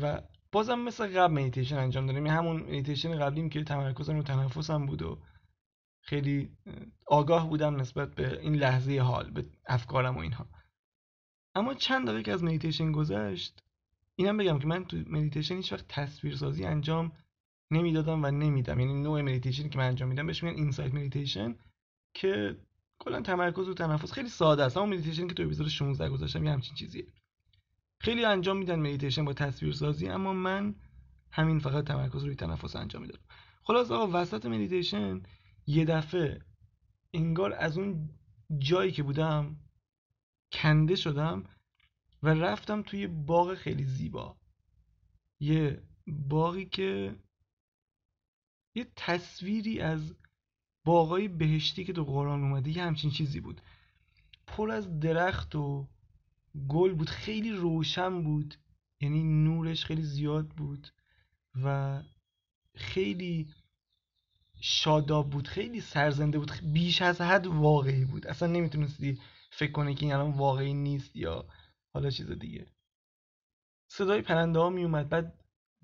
و 0.01 0.21
بازم 0.51 0.79
مثل 0.79 1.19
قبل 1.19 1.33
مدیتیشن 1.33 1.77
انجام 1.77 2.05
دادم. 2.05 2.17
یعنی 2.17 2.29
همون 2.37 2.61
مدیتیشن 2.61 3.19
قبلیم 3.19 3.49
که 3.49 3.63
تمرکزم 3.63 4.15
رو 4.15 4.23
تنفسم 4.23 4.85
بود 4.85 5.01
و 5.01 5.19
خیلی 6.01 6.51
آگاه 7.07 7.49
بودم 7.49 7.75
نسبت 7.75 8.15
به 8.15 8.39
این 8.39 8.55
لحظه 8.55 8.99
حال 8.99 9.31
به 9.31 9.45
افکارم 9.65 10.15
و 10.17 10.19
اینها. 10.19 10.47
اما 11.55 11.73
چند 11.73 12.09
دقیقه 12.09 12.31
از 12.31 12.43
مدیتیشن 12.43 12.91
گذشت 12.91 13.63
اینم 14.15 14.37
بگم 14.37 14.59
که 14.59 14.67
من 14.67 14.85
تو 14.85 14.97
مدیتیشن 15.07 15.55
هیچ 15.55 15.73
وقت 15.73 15.87
تصویرسازی 15.87 16.65
انجام 16.65 17.11
نمی‌دادم 17.71 18.23
و 18.23 18.31
نمیدم. 18.31 18.79
یعنی 18.79 19.01
نوع 19.01 19.21
مدیتیشن 19.21 19.69
که 19.69 19.77
من 19.77 19.87
انجام 19.87 20.09
میدم 20.09 20.27
بهش 20.27 20.43
میگن 20.43 20.57
insight 20.57 20.93
meditation 20.93 21.55
که 22.13 22.57
کلا 22.99 23.21
تمرکز 23.21 23.67
رو 23.67 23.73
تنفس 23.73 24.11
خیلی 24.11 24.29
ساده 24.29 24.63
است. 24.63 24.77
اما 24.77 24.85
مدیتیشن 24.85 25.27
که 25.27 25.33
تو 25.33 25.43
اپیزود 25.43 25.67
16 25.67 26.09
گذاشتم 26.09 26.43
یه 26.43 26.51
همچین 26.51 26.75
چیزیه. 26.75 27.07
خیلی 27.99 28.25
انجام 28.25 28.57
میدن 28.57 28.79
مدیتیشن 28.79 29.25
با 29.25 29.33
تصویرسازی 29.33 30.07
اما 30.07 30.33
من 30.33 30.75
همین 31.31 31.59
فقط 31.59 31.85
تمرکز 31.87 32.23
روی 32.23 32.35
تنفس 32.35 32.75
انجام 32.75 33.01
میدم. 33.01 33.19
خلاصه 33.63 33.91
آقا 33.91 34.21
وسط 34.21 34.45
مدیتیشن 34.45 35.23
یه 35.67 35.85
دفعه 35.85 36.39
انگار 37.13 37.53
از 37.53 37.77
اون 37.77 38.09
جایی 38.57 38.91
که 38.91 39.03
بودم 39.03 39.57
کنده 40.51 40.95
شدم 40.95 41.43
و 42.23 42.29
رفتم 42.29 42.81
توی 42.81 43.07
باغ 43.07 43.55
خیلی 43.55 43.83
زیبا. 43.83 44.37
یه 45.39 45.83
باقی 46.07 46.65
که 46.65 47.15
یه 48.75 48.87
تصویری 48.95 49.79
از 49.79 50.15
باغای 50.89 51.27
بهشتی 51.27 51.83
که 51.85 51.93
تو 51.93 52.03
قرآن 52.03 52.43
اومده 52.43 52.77
یه 52.77 52.83
همچین 52.83 53.11
چیزی 53.11 53.39
بود. 53.39 53.61
پر 54.47 54.71
از 54.71 54.99
درخت 54.99 55.55
و 55.55 55.87
گل 56.67 56.93
بود 56.93 57.09
خیلی 57.09 57.51
روشن 57.51 58.23
بود 58.23 58.55
یعنی 59.01 59.23
نورش 59.23 59.85
خیلی 59.85 60.01
زیاد 60.01 60.47
بود 60.47 60.87
و 61.63 61.99
خیلی 62.75 63.49
شاداب 64.61 65.29
بود 65.29 65.47
خیلی 65.47 65.81
سرزنده 65.81 66.39
بود 66.39 66.51
بیش 66.63 67.01
از 67.01 67.21
حد 67.21 67.47
واقعی 67.47 68.05
بود. 68.05 68.27
اصلا 68.27 68.47
نمی‌تونستی 68.47 69.19
فکر 69.51 69.71
کنی 69.71 69.95
که 69.95 70.05
این 70.05 70.15
الان 70.15 70.31
واقعی 70.31 70.73
نیست 70.73 71.15
یا 71.15 71.45
حالا 71.93 72.09
چیز 72.09 72.31
دیگه. 72.31 72.65
صدای 73.87 74.21
پرنده 74.21 74.59
ها 74.59 74.69
می 74.69 74.83
اومد 74.83 75.09
بعد 75.09 75.33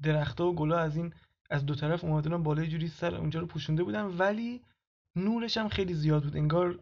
درختها 0.01 0.47
و 0.47 0.55
گلا 0.55 0.77
از 0.79 0.97
این 0.97 1.13
از 1.49 1.65
دو 1.65 1.75
طرف 1.75 2.03
اومدن 2.03 2.43
بالای 2.43 2.67
جوری 2.67 2.87
سر 2.87 3.15
اونجا 3.15 3.39
رو 3.39 3.47
پوشونده 3.47 3.83
بودن 3.83 4.05
ولی 4.05 4.61
نورش 5.15 5.57
هم 5.57 5.69
خیلی 5.69 5.93
زیاد 5.93 6.23
بود. 6.23 6.37
انگار 6.37 6.79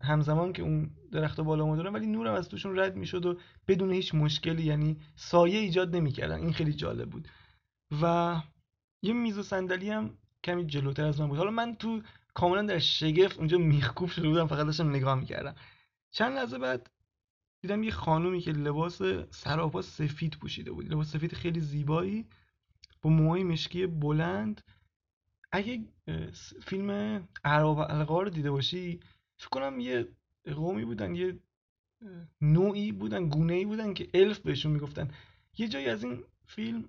همزمان 0.00 0.52
که 0.52 0.62
اون 0.62 0.90
درخت 1.12 1.40
بالا 1.40 1.64
اومدن 1.64 1.86
ولی 1.86 2.06
نورم 2.06 2.34
از 2.34 2.48
توشون 2.48 2.78
رد 2.78 2.96
می‌شد 2.96 3.26
و 3.26 3.38
بدون 3.68 3.92
هیچ 3.92 4.14
مشکلی 4.14 4.62
یعنی 4.62 4.96
سایه 5.16 5.58
ایجاد 5.58 5.96
نمی‌کردن. 5.96 6.40
این 6.40 6.52
خیلی 6.52 6.72
جالب 6.72 7.10
بود. 7.10 7.28
و 8.02 8.36
یه 9.02 9.12
میز 9.12 9.38
و 9.38 9.42
صندلی 9.42 9.90
هم 9.90 10.18
کمی 10.44 10.66
جلوتر 10.66 11.04
از 11.04 11.20
من 11.20 11.28
بود. 11.28 11.38
حالا 11.38 11.50
من 11.50 11.74
تو 11.74 12.02
کاملا 12.34 12.62
در 12.62 12.78
شگفت 12.78 13.38
اونجا 13.38 13.58
میخکوب 13.58 14.08
شده 14.08 14.28
بودم 14.28 14.46
فقط 14.46 14.66
داشتم 14.66 14.90
نگاه 14.90 15.14
می‌کردم. 15.14 15.54
چند 16.10 16.34
لحظه 16.34 16.58
بعد 16.58 16.90
دیدم 17.62 17.82
یه 17.82 17.90
خانومی 17.90 18.40
که 18.40 18.52
لباس 18.52 19.02
سراپا 19.30 19.82
سفید 19.82 20.36
پوشیده 20.40 20.72
بود. 20.72 20.92
لباس 20.92 21.12
سفید 21.12 21.34
خیلی 21.34 21.60
زیبایی 21.60 22.26
با 23.02 23.10
موهای 23.10 23.44
مشکی 23.44 23.86
بلند 23.86 24.60
اگه 25.52 25.84
فیلم 26.62 26.90
عرب 27.44 27.78
القار 27.78 28.24
رو 28.24 28.30
دیده 28.30 28.50
باشی 28.50 29.00
فکر 29.36 29.48
کنم 29.48 29.80
یه 29.80 30.08
قومی 30.54 30.84
بودن 30.84 31.14
یه 31.14 31.38
نوعی 32.40 32.92
بودن 32.92 33.28
گونه 33.28 33.54
ای 33.54 33.64
بودن 33.64 33.94
که 33.94 34.08
الف 34.14 34.38
بهشون 34.38 34.72
می‌گفتن. 34.72 35.10
یه 35.58 35.68
جایی 35.68 35.86
از 35.86 36.04
این 36.04 36.24
فیلم 36.46 36.88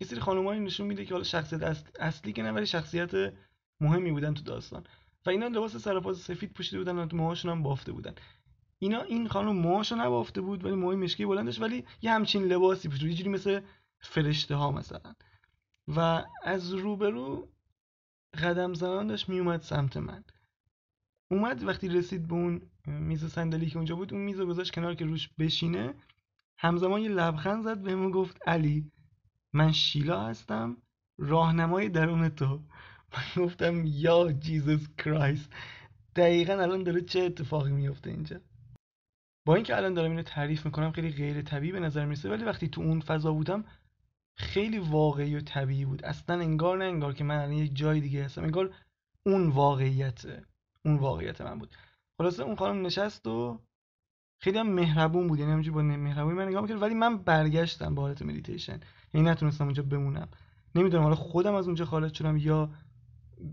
یه 0.00 0.06
سری 0.06 0.20
خانمایی 0.20 0.60
نشون 0.60 0.86
میده 0.86 1.04
که 1.04 1.14
حالا 1.14 1.24
شخصیت 1.24 1.84
اصلی 2.00 2.32
که 2.32 2.42
نه 2.42 2.52
ولی 2.52 2.66
شخصیت 2.66 3.34
مهمی 3.80 4.12
بودن 4.12 4.34
تو 4.34 4.42
داستان. 4.42 4.86
و 5.26 5.30
اینا 5.30 5.46
لباس 5.46 5.76
سرپاز 5.76 6.18
سفید 6.18 6.52
پوشیده 6.52 6.78
بودن 6.78 6.98
و 6.98 7.08
موهاشون 7.12 7.50
هم 7.50 7.62
بافته 7.62 7.92
بودن. 7.92 8.14
اینا 8.78 9.02
این 9.02 9.28
خانم 9.28 9.56
موهاشو 9.56 9.96
نبافته 9.96 10.40
بود 10.40 10.64
ولی 10.64 10.74
موهای 10.74 10.96
مشکی 10.96 11.26
بلندش 11.26 11.60
ولی 11.60 11.84
یه 12.02 12.12
همچین 12.12 12.44
لباسی 12.44 12.88
پوشیده 12.88 13.10
یه 13.10 13.16
جوری 13.16 13.30
مثل 13.30 13.60
فرشته 14.00 14.54
ها 14.54 14.70
مثلا. 14.70 15.14
و 15.88 16.24
از 16.42 16.72
روبرو 16.74 17.48
قدم 18.34 18.74
زنان 18.74 19.06
داشت 19.06 19.28
میومد 19.28 19.62
سمت 19.62 19.96
من. 19.96 20.24
اومد 21.30 21.64
وقتی 21.64 21.88
رسید 21.88 22.28
به 22.28 22.34
اون 22.34 22.62
میز 22.86 23.24
صندلی 23.24 23.66
که 23.66 23.76
اونجا 23.76 23.96
بود 23.96 24.14
اون 24.14 24.22
میز 24.22 24.40
رو 24.40 24.46
گذاشت 24.46 24.74
کنار 24.74 24.94
که 24.94 25.04
روش 25.04 25.28
بشینه. 25.38 25.94
همزمان 26.58 27.00
یه 27.00 27.08
لبخند 27.08 27.64
زد 27.64 27.82
بهمون 27.82 28.10
گفت 28.10 28.48
علی 28.48 28.92
من 29.52 29.72
شیلا 29.72 30.26
هستم 30.26 30.76
راهنمای 31.18 31.88
درون 31.88 32.28
تو. 32.28 32.60
من 33.12 33.44
گفتم 33.44 33.82
یا 33.84 34.32
جیزوس 34.32 34.88
کرایست. 34.98 35.52
دقیقا 36.16 36.52
الان 36.52 36.82
داره 36.82 37.00
چه 37.00 37.20
اتفاقی 37.20 37.72
میفته 37.72 38.10
اینجا؟ 38.10 38.40
با 39.46 39.54
اینکه 39.54 39.76
الان 39.76 39.94
دارم 39.94 40.10
اینو 40.10 40.22
تعریف 40.22 40.66
می‌کنم 40.66 40.92
خیلی 40.92 41.10
غیر 41.10 41.42
طبیعی 41.42 41.72
به 41.72 41.80
نظر 41.80 42.04
می‌رسه 42.04 42.30
ولی 42.30 42.44
وقتی 42.44 42.68
تو 42.68 42.80
اون 42.80 43.00
فضا 43.00 43.32
بودم 43.32 43.64
خیلی 44.36 44.78
واقعی 44.78 45.36
و 45.36 45.40
طبیعی 45.40 45.84
بود. 45.84 46.04
اصلا 46.04 46.40
انگار 46.40 46.78
نه 46.78 46.84
انگار 46.84 47.14
که 47.14 47.24
من 47.24 47.36
الان 47.36 47.52
یک 47.52 47.76
جای 47.76 48.00
دیگه 48.00 48.24
هستم 48.24 48.42
انگار 48.42 48.74
اون 49.26 49.48
واقعیت 49.48 50.24
اون 50.84 50.96
واقعیت 50.96 51.40
من 51.40 51.58
بود. 51.58 51.74
خلاصه 52.18 52.42
اون 52.42 52.56
خانم 52.56 52.86
نشست 52.86 53.26
و 53.26 53.60
خیلی 54.40 54.58
هم 54.58 54.70
مهربون 54.70 55.28
بود 55.28 55.38
یعنی 55.38 55.52
همینجوری 55.52 55.74
با 55.74 55.82
مهربونی 55.82 56.36
من 56.36 56.48
نگاه 56.48 56.62
می‌کرد. 56.62 56.82
ولی 56.82 56.94
من 56.94 57.18
برگشتم 57.18 57.94
به 57.94 58.02
حالت 58.02 58.22
مدیتیشن 58.22 58.80
یعنی 59.14 59.30
نتونستم 59.30 59.64
اونجا 59.64 59.82
بمونم. 59.82 60.28
نمی‌دونم 60.74 61.02
حالا 61.02 61.14
خودم 61.14 61.54
از 61.54 61.66
اونجا 61.66 61.84
خارج 61.84 62.14
شدم 62.14 62.36
یا 62.36 62.70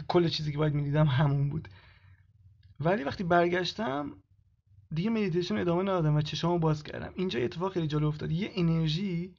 کل 0.08 0.28
چیزی 0.28 0.52
که 0.52 0.58
باید 0.58 0.74
می‌دیدم 0.74 1.06
همون 1.06 1.50
بود. 1.50 1.68
ولی 2.80 3.04
وقتی 3.04 3.24
برگشتم 3.24 4.12
دیگه 4.94 5.10
مدیتیشن 5.10 5.58
ادامه 5.58 5.84
ندادم 5.84 6.16
و 6.16 6.22
چشامو 6.22 6.60
باز 6.60 6.84
کردم. 6.84 7.14
اینجا 7.16 7.40
اتفاق 7.40 7.74
خیلی 7.74 7.88
جالب 7.88 8.06
افتاد. 8.06 8.32
یه 8.32 8.52
انرژی 8.56 9.36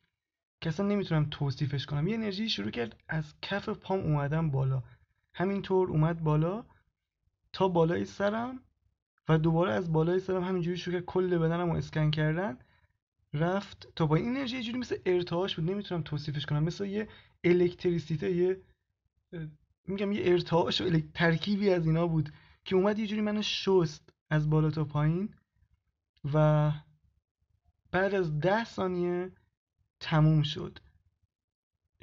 که 0.63 0.69
اصلا 0.69 0.87
نمی‌تونم 0.87 1.27
توصیفش 1.31 1.87
کنم. 1.87 2.09
یه 2.09 2.15
انرژی 2.15 2.49
شروع 2.49 2.71
کرد 2.71 2.97
از 3.09 3.35
کف 3.43 3.69
پام 3.69 4.01
اومد 4.01 4.51
بالا. 4.51 4.83
همینطور 5.35 5.91
اومد 5.91 6.23
بالا 6.23 6.65
تا 7.53 7.69
بالای 7.69 8.05
سرم 8.05 8.61
و 9.29 9.39
دوباره 9.39 9.73
از 9.73 9.93
بالای 9.93 10.21
سرم 10.21 10.45
همینجوری 10.45 10.77
شروع 10.77 10.97
کرد. 10.97 11.05
کل 11.05 11.39
بدنم 11.39 11.71
رو 11.71 11.77
اسکن 11.77 12.11
کردن. 12.11 12.59
رفت 13.35 13.93
تا 13.97 14.07
با 14.07 14.17
این 14.17 14.29
انرژی 14.29 14.57
یه 14.57 14.63
جوری 14.63 14.79
مثل 14.79 14.97
ارتعاش 15.07 15.57
بود. 15.57 15.71
نمی‌تونم 15.71 16.03
توصیفش 16.03 16.47
کنم. 16.47 16.63
مثل 16.63 16.87
یه 16.87 17.09
الکتریسیته 17.45 18.33
یه 18.33 18.61
میگم 19.87 20.13
یه 20.13 20.23
ارتعاش 20.25 20.81
و 20.81 21.01
ترکیبی 21.15 21.71
از 21.71 21.87
اینا 21.87 22.07
بود 22.07 22.33
که 22.65 22.77
اومد 22.77 22.99
یه 22.99 23.07
جوری 23.07 23.21
منو 23.21 23.43
شست 23.43 24.13
از 24.31 24.51
بالا 24.51 24.71
تا 24.71 24.85
پایین. 24.85 25.35
و 26.35 26.73
بعد 27.91 28.15
از 28.15 28.41
ده 28.41 28.65
ثانیه 28.65 29.33
تموم 30.03 30.43
شد. 30.43 30.79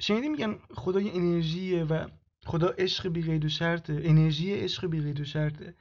شنیدی 0.00 0.28
میگن 0.28 0.58
خدا 0.70 1.00
یه 1.00 1.12
انرژیه 1.14 1.84
و 1.84 2.08
خدا 2.46 2.68
عشق 2.68 3.08
بی 3.08 3.22
قید 3.22 3.44
و 3.44 3.48
شرطه 3.48 4.00
انرژی 4.04 4.54
عشق 4.54 4.86
بی 4.86 5.00
قید 5.00 5.20
و 5.20 5.24
شرطه. 5.24 5.74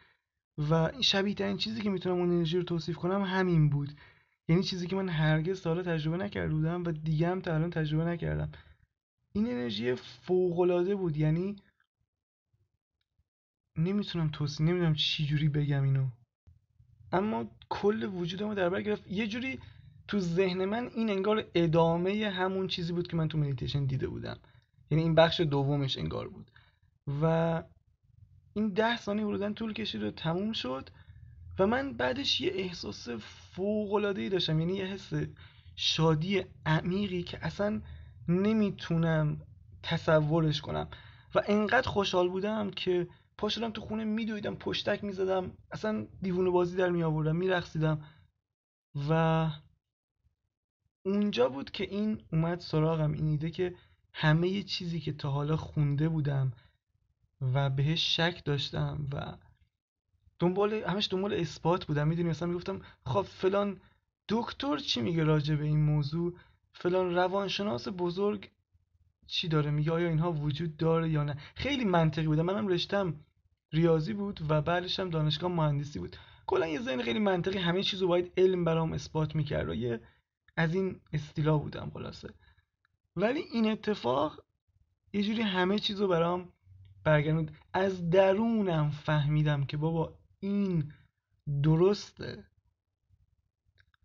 و 0.69 0.91
شبیه 1.01 1.33
ترین 1.33 1.57
چیزی 1.57 1.81
که 1.81 1.89
می‌تونم 1.89 2.15
اون 2.15 2.31
انرژی 2.31 2.57
رو 2.57 2.63
توصیف 2.63 2.97
کنم 2.97 3.23
همین 3.23 3.69
بود. 3.69 3.89
یعنی 4.47 4.63
چیزی 4.63 4.87
که 4.87 4.95
من 4.95 5.09
هرگز 5.09 5.61
سالا 5.61 5.83
تجربه 5.83 6.17
نکرده 6.17 6.53
بودم 6.53 6.83
و 6.83 6.91
دیگه 6.91 7.27
هم 7.27 7.41
تا 7.41 7.53
الان 7.55 7.69
تجربه 7.69 8.05
نکردم. 8.05 8.51
این 9.33 9.47
انرژی 9.47 9.95
فوق 9.95 10.93
بود. 10.93 11.17
یعنی 11.17 11.55
نمی‌تونم 13.77 14.29
توصیف 14.29 14.61
نمی‌دونم 14.61 14.93
چی 14.93 15.25
جوری 15.25 15.49
بگم 15.49 15.83
اینو. 15.83 16.07
اما 17.11 17.51
کل 17.69 18.03
وجودمو 18.03 18.55
در 18.55 18.69
بر 18.69 18.81
گرفت. 18.81 19.11
یه 19.11 19.27
جوری 19.27 19.59
تو 20.09 20.19
ذهن 20.19 20.65
من 20.65 20.89
این 20.95 21.09
انگار 21.09 21.45
ادامه 21.55 22.29
همون 22.29 22.67
چیزی 22.67 22.93
بود 22.93 23.07
که 23.07 23.17
من 23.17 23.27
تو 23.27 23.37
مدیتیشن 23.37 23.85
دیده 23.85 24.07
بودم. 24.07 24.37
یعنی 24.91 25.03
این 25.03 25.15
بخش 25.15 25.41
دومش 25.41 25.97
انگار 25.97 26.27
بود. 26.27 26.51
و 27.21 27.63
این 28.53 28.69
ده 28.69 28.97
ثانیه 28.97 29.25
ورودن 29.25 29.53
طول 29.53 29.73
کشید 29.73 30.03
و 30.03 30.11
تموم 30.11 30.51
شد 30.53 30.89
و 31.59 31.67
من 31.67 31.93
بعدش 31.93 32.41
یه 32.41 32.51
احساس 32.55 33.09
فوق 33.09 34.13
داشتم. 34.29 34.59
یعنی 34.59 34.73
یه 34.73 34.85
حس 34.85 35.13
شادی 35.75 36.43
عمیقی 36.65 37.23
که 37.23 37.45
اصلا 37.45 37.81
نمی‌تونم 38.27 39.41
تصورش 39.83 40.61
کنم. 40.61 40.87
و 41.35 41.41
انقدر 41.47 41.89
خوشحال 41.89 42.29
بودم 42.29 42.71
که 42.71 43.07
پا 43.37 43.49
شدم 43.49 43.71
تو 43.71 43.81
خونه 43.81 44.03
میدویدم 44.03 44.55
پشتک 44.55 45.03
می‌زدم. 45.03 45.51
اصلا 45.71 46.07
دیوونه 46.21 46.49
بازی 46.49 46.77
در 46.77 46.89
می 46.89 47.03
آوردم 47.03 47.35
میرقصیدم. 47.35 48.05
و 49.09 49.49
اونجا 51.03 51.49
بود 51.49 51.71
که 51.71 51.83
این 51.83 52.21
اومد 52.33 52.59
سراغم. 52.59 53.11
این 53.11 53.27
ایده 53.27 53.51
که 53.51 53.75
همه 54.13 54.63
چیزی 54.63 54.99
که 54.99 55.13
تا 55.13 55.31
حالا 55.31 55.57
خونده 55.57 56.09
بودم 56.09 56.51
و 57.41 57.69
بهش 57.69 58.15
شک 58.15 58.41
داشتم 58.45 59.07
و 59.13 59.37
دنبال 60.39 60.73
همش 60.73 61.07
دنبال 61.11 61.33
اثبات 61.33 61.85
بودم. 61.85 62.07
می‌دونی 62.07 62.29
مثلا 62.29 62.47
می‌گفتم 62.47 62.81
خب 63.05 63.21
فلان 63.21 63.81
دکتر 64.29 64.77
چی 64.77 65.01
میگه 65.01 65.23
راجع 65.23 65.55
به 65.55 65.63
این 65.63 65.81
موضوع؟ 65.81 66.33
فلان 66.73 67.15
روانشناس 67.15 67.87
بزرگ 67.97 68.49
چی 69.27 69.47
داره؟ 69.47 69.71
میگه 69.71 69.91
آیا 69.91 70.09
اینها 70.09 70.31
وجود 70.31 70.77
داره 70.77 71.09
یا 71.09 71.23
نه؟ 71.23 71.37
خیلی 71.55 71.85
منطقی 71.85 72.27
بودم 72.27 72.45
منم 72.45 72.67
رشتم 72.67 73.13
ریاضی 73.71 74.13
بود 74.13 74.39
و 74.49 74.61
بعدش 74.61 74.99
هم 74.99 75.09
دانشگاه 75.09 75.51
مهندسی 75.51 75.99
بود. 75.99 76.15
کلا 76.47 76.67
یه 76.67 76.81
ذهن 76.81 77.01
خیلی 77.01 77.19
منطقی. 77.19 77.57
همه 77.57 77.83
چیزو 77.83 78.07
باید 78.07 78.31
علم 78.37 78.63
برام 78.63 78.93
اثبات 78.93 79.35
می‌کرد 79.35 79.69
و 79.69 79.73
یه 79.73 80.01
از 80.59 80.75
این 80.75 80.99
استیلا 81.13 81.57
بودم 81.57 81.91
خلاصه. 81.93 82.29
ولی 83.15 83.39
این 83.53 83.71
اتفاق 83.71 84.43
یه 85.13 85.23
جوری 85.23 85.41
همه 85.41 85.79
چیزو 85.79 86.07
برام 86.07 86.53
برگردوند 87.03 87.57
از 87.73 88.09
درونم 88.09 88.89
فهمیدم 88.89 89.65
که 89.65 89.77
بابا 89.77 90.19
این 90.39 90.93
درسته. 91.63 92.45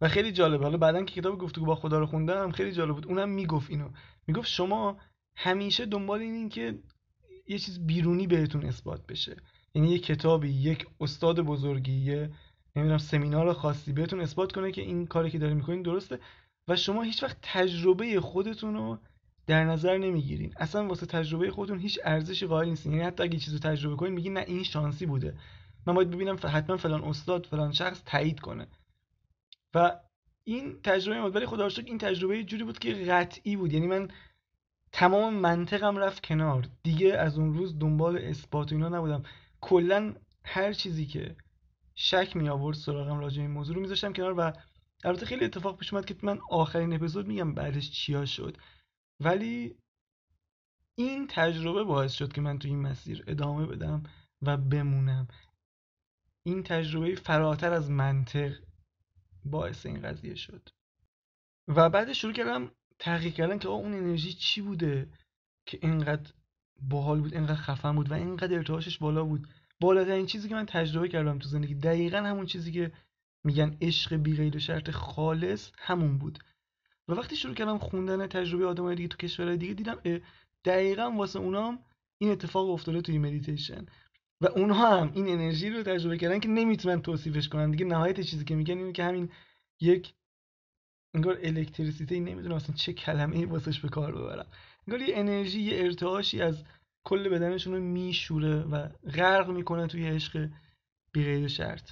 و 0.00 0.08
خیلی 0.08 0.32
جالبه. 0.32 0.64
حالا 0.64 0.76
بعدا 0.76 1.04
که 1.04 1.20
کتاب 1.20 1.38
گفتگو 1.38 1.64
با 1.64 1.74
خدا 1.74 1.98
رو 1.98 2.06
خوندم 2.06 2.50
خیلی 2.50 2.72
جالب 2.72 2.94
بود. 2.94 3.06
اونم 3.06 3.28
می‌گفت 3.28 3.70
اینو. 3.70 3.90
می‌گفت 4.26 4.48
شما 4.48 4.98
همیشه 5.36 5.86
دنبال 5.86 6.20
این 6.20 6.48
که 6.48 6.78
یه 7.46 7.58
چیز 7.58 7.86
بیرونی 7.86 8.26
بهتون 8.26 8.64
اثبات 8.64 9.06
بشه. 9.06 9.36
یعنی 9.74 9.88
یه 9.90 9.98
کتابی 9.98 10.48
یک 10.48 10.86
استاد 11.00 11.40
بزرگی 11.40 11.92
یه 11.92 12.30
نمی‌دونم 12.76 12.98
سمینار 12.98 13.52
خاصی 13.52 13.92
بهتون 13.92 14.20
اثبات 14.20 14.52
کنه 14.52 14.72
که 14.72 14.82
این 14.82 15.06
کاری 15.06 15.30
که 15.30 15.38
دارین 15.38 15.56
می‌کنین 15.56 15.82
درسته. 15.82 16.18
و 16.68 16.76
شما 16.76 17.02
هیچ 17.02 17.22
وقت 17.22 17.36
تجربه 17.42 18.20
خودتون 18.20 18.74
رو 18.74 18.98
در 19.46 19.64
نظر 19.64 19.98
نمی‌گیرین. 19.98 20.54
اصلا 20.56 20.86
واسه 20.86 21.06
تجربه 21.06 21.50
خودتون 21.50 21.78
هیچ 21.78 21.98
ارزشی 22.04 22.46
قائل 22.46 22.68
نیستین. 22.68 22.92
یعنی 22.92 23.04
حتی 23.04 23.22
اگه 23.22 23.38
چیزو 23.38 23.58
تجربه 23.58 23.96
کنین 23.96 24.12
میگین 24.12 24.32
نه 24.32 24.44
این 24.46 24.62
شانسی 24.62 25.06
بوده. 25.06 25.38
من 25.86 25.94
باید 25.94 26.10
ببینم 26.10 26.36
حتما 26.42 26.76
فلان 26.76 27.04
استاد 27.04 27.46
فلان 27.46 27.72
شخص 27.72 28.02
تایید 28.06 28.40
کنه. 28.40 28.66
و 29.74 30.00
این 30.44 30.80
تجربه 30.82 31.20
بود. 31.20 31.36
ولی 31.36 31.46
خدا 31.46 31.68
این 31.86 31.98
تجربه 31.98 32.44
جوری 32.44 32.64
بود 32.64 32.78
که 32.78 32.94
قطعی 32.94 33.56
بود. 33.56 33.72
یعنی 33.72 33.86
من 33.86 34.08
تمام 34.92 35.34
منطقم 35.34 35.96
رفت 35.96 36.26
کنار. 36.26 36.68
دیگه 36.82 37.14
از 37.14 37.38
اون 37.38 37.54
روز 37.54 37.78
دنبال 37.78 38.18
اثبات 38.18 38.72
اینا 38.72 38.88
نبودم. 38.88 39.22
کلا 39.60 40.14
هر 40.44 40.72
چیزی 40.72 41.06
که 41.06 41.36
شک 41.94 42.36
می 42.36 42.48
آورد 42.48 42.76
سراغم 42.76 43.18
راجع 43.18 43.42
این 43.42 43.50
موضوع 43.50 43.74
رو 43.74 43.82
میذاشتم 43.82 44.12
کنار 44.12 44.34
و 44.38 44.52
البته 45.04 45.26
خیلی 45.26 45.44
اتفاق 45.44 45.78
پیش 45.78 45.92
اومد 45.92 46.06
که 46.06 46.16
من 46.22 46.38
آخرین 46.50 46.92
اپیزود 46.92 47.26
میگم 47.26 47.54
بعدش 47.54 47.90
چیا 47.90 48.26
شد. 48.26 48.56
ولی 49.20 49.76
این 50.94 51.26
تجربه 51.30 51.84
باعث 51.84 52.12
شد 52.12 52.32
که 52.32 52.40
من 52.40 52.58
تو 52.58 52.68
این 52.68 52.82
مسیر 52.82 53.24
ادامه 53.26 53.66
بدم 53.66 54.02
و 54.42 54.56
بمونم. 54.56 55.28
این 56.42 56.62
تجربه 56.62 57.14
فراتر 57.14 57.72
از 57.72 57.90
منطق 57.90 58.56
باعث 59.44 59.86
این 59.86 60.00
قضیه 60.02 60.34
شد. 60.34 60.68
و 61.68 61.90
بعد 61.90 62.12
شروع 62.12 62.32
کردم 62.32 62.70
تحقیق 62.98 63.34
کردن 63.34 63.58
که 63.58 63.68
اون 63.68 63.94
انرژی 63.94 64.32
چی 64.32 64.62
بوده 64.62 65.08
که 65.66 65.78
اینقدر 65.82 66.32
باحال 66.80 67.20
بود 67.20 67.34
اینقدر 67.34 67.54
خفن 67.54 67.96
بود 67.96 68.10
و 68.10 68.14
اینقدر 68.14 68.54
ارتعاشش 68.54 68.98
بالا 68.98 69.24
بود. 69.24 69.48
بالاترین 69.80 70.26
چیزی 70.26 70.48
که 70.48 70.54
من 70.54 70.66
تجربه 70.66 71.08
کردم 71.08 71.38
تو 71.38 71.48
زندگی 71.48 71.74
دقیقا 71.74 72.18
همون 72.18 72.46
چیزی 72.46 72.72
که 72.72 72.92
میگن 73.44 73.76
عشق 73.80 74.16
بی 74.16 74.36
غیر 74.36 74.58
شرط 74.58 74.90
خالص 74.90 75.70
همون 75.78 76.18
بود. 76.18 76.38
و 77.08 77.12
وقتی 77.12 77.36
شروع 77.36 77.54
کردم 77.54 77.78
خوندن 77.78 78.26
تجربه 78.26 78.66
آدمای 78.66 78.94
دیگه 78.94 79.08
تو 79.08 79.16
کشورهای 79.16 79.56
دیگه 79.56 79.74
دیدم 79.74 80.20
دقیقا 80.64 81.10
واسه 81.10 81.38
اونام 81.38 81.78
این 82.18 82.30
اتفاق 82.30 82.70
افتاده 82.70 83.00
توی 83.00 83.18
مدیتیشن 83.18 83.86
و 84.40 84.46
اونها 84.46 85.00
هم 85.00 85.12
این 85.14 85.28
انرژی 85.28 85.70
رو 85.70 85.82
تجربه 85.82 86.18
کردن 86.18 86.40
که 86.40 86.48
نمی‌تونن 86.48 87.02
توصیفش 87.02 87.48
کنن. 87.48 87.70
دیگه 87.70 87.84
نهایت 87.84 88.20
چیزی 88.20 88.44
که 88.44 88.54
میگن 88.54 88.78
اینه 88.78 88.92
که 88.92 89.04
همین 89.04 89.28
یک 89.80 90.14
انگار 91.14 91.38
الکتریسیته 91.42 92.20
نمی‌دونم 92.20 92.54
اصلا 92.54 92.76
چه 92.76 92.92
کلمه 92.92 93.36
ای 93.36 93.44
واسش 93.44 93.80
به 93.80 93.88
کار 93.88 94.12
ببرم. 94.12 94.46
انگار 94.88 95.08
یه 95.08 95.16
انرژی 95.16 95.60
یه 95.60 95.84
ارتعاشی 95.84 96.42
از 96.42 96.64
کل 97.04 97.28
بدنشون 97.28 97.74
رو 97.74 97.80
میشوره 97.80 98.62
و 98.62 98.88
غرق 98.88 99.50
می‌کنه 99.50 99.86
توی 99.86 100.08
عشق 100.08 100.48
بیغیر 101.12 101.48
شرط. 101.48 101.90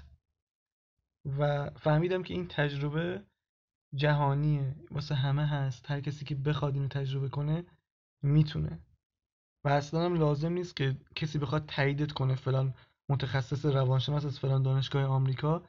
و 1.24 1.70
فهمیدم 1.70 2.22
که 2.22 2.34
این 2.34 2.48
تجربه 2.48 3.24
جهانیه. 3.94 4.76
واسه 4.90 5.14
همه 5.14 5.46
هست. 5.46 5.90
هر 5.90 6.00
کسی 6.00 6.24
که 6.24 6.34
بخواد 6.34 6.74
اینو 6.74 6.88
تجربه 6.88 7.28
کنه 7.28 7.64
می‌تونه. 8.22 8.80
و 9.64 9.68
اصلا 9.68 10.04
هم 10.04 10.14
لازم 10.14 10.52
نیست 10.52 10.76
که 10.76 10.96
کسی 11.14 11.38
بخواد 11.38 11.66
تاییدت 11.66 12.12
کنه 12.12 12.34
فلان 12.34 12.74
متخصص 13.08 13.66
روانشناس 13.66 14.24
از 14.24 14.38
فلان 14.38 14.62
دانشگاه 14.62 15.04
آمریکا. 15.04 15.62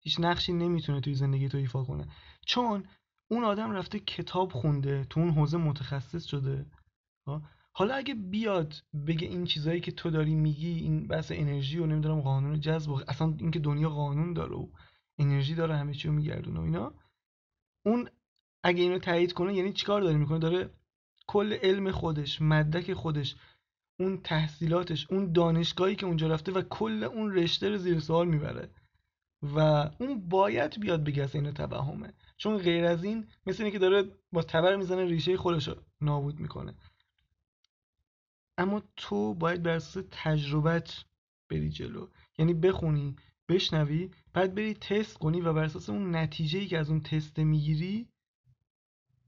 هیچ 0.00 0.20
نقشی 0.20 0.52
نمی‌تونه 0.52 1.00
توی 1.00 1.14
زندگی 1.14 1.48
تو 1.48 1.58
ایفا 1.58 1.84
کنه. 1.84 2.06
چون 2.46 2.86
اون 3.30 3.44
آدم 3.44 3.70
رفته 3.70 3.98
کتاب 3.98 4.52
خونده 4.52 5.04
تو 5.04 5.20
اون 5.20 5.30
حوزه 5.30 5.56
متخصص 5.58 6.24
شده. 6.24 6.66
خب؟ 7.26 7.42
حالا 7.74 7.94
اگه 7.94 8.14
بیاد 8.14 8.74
بگه 9.06 9.28
این 9.28 9.44
چیزایی 9.44 9.80
که 9.80 9.92
تو 9.92 10.10
داری 10.10 10.34
میگی 10.34 10.68
این 10.68 11.06
بحث 11.06 11.32
انرژی 11.34 11.78
و 11.78 11.86
نمی‌دونم 11.86 12.20
قانون 12.20 12.60
جذب 12.60 12.90
اصلا 13.08 13.34
اینکه 13.38 13.58
دنیا 13.58 13.90
قانون 13.90 14.32
داره 14.32 14.56
و 14.56 14.68
انرژی 15.18 15.54
داره 15.54 15.76
همه 15.76 15.94
چی 15.94 16.08
رو 16.08 16.14
میگردونه 16.14 16.60
و 16.60 16.62
اینا 16.62 16.94
اون 17.86 18.08
اگه 18.64 18.82
اینو 18.82 18.98
تایید 18.98 19.32
کنه 19.32 19.54
یعنی 19.54 19.72
چیکار 19.72 20.00
داره 20.02 20.16
می‌کنه؟ 20.16 20.38
داره 20.38 20.70
کل 21.26 21.52
علم 21.52 21.90
خودش 21.90 22.42
مدرک 22.42 22.92
خودش 22.92 23.36
اون 24.00 24.20
تحصیلاتش 24.24 25.06
اون 25.10 25.32
دانشگاهی 25.32 25.96
که 25.96 26.06
اونجا 26.06 26.28
رفته 26.28 26.52
و 26.52 26.62
کل 26.62 27.04
اون 27.04 27.34
رشته 27.34 27.68
رو 27.68 27.76
زیر 27.76 28.00
سوال 28.00 28.28
می‌بره 28.28 28.70
و 29.42 29.58
اون 30.00 30.28
باید 30.28 30.80
بیاد 30.80 31.04
بگه 31.04 31.28
اینو 31.34 31.52
توهمه. 31.52 32.12
چون 32.36 32.58
غیر 32.58 32.84
از 32.84 33.04
این 33.04 33.26
مثل 33.46 33.62
اینه 33.62 33.72
که 33.72 33.78
داره 33.78 34.04
با 34.32 34.42
تبر 34.42 34.76
می‌زنه 34.76 35.04
ریشه 35.04 35.36
خودش 35.36 35.68
رو 35.68 35.74
نابود 36.00 36.40
می‌کنه. 36.40 36.74
اما 38.58 38.82
تو 38.96 39.34
باید 39.34 39.62
بر 39.62 39.70
اساس 39.70 40.04
تجربت 40.10 41.04
بری 41.48 41.70
جلو. 41.70 42.08
یعنی 42.38 42.54
بخونی 42.54 43.16
بشنوی 43.48 44.10
بعد 44.32 44.54
بری 44.54 44.74
تست 44.74 45.18
کنی 45.18 45.40
و 45.40 45.52
بر 45.52 45.64
اساس 45.64 45.90
اون 45.90 46.16
نتیجه 46.16 46.58
ای 46.58 46.66
که 46.66 46.78
از 46.78 46.90
اون 46.90 47.00
تست 47.00 47.38
می‌گیری 47.38 48.08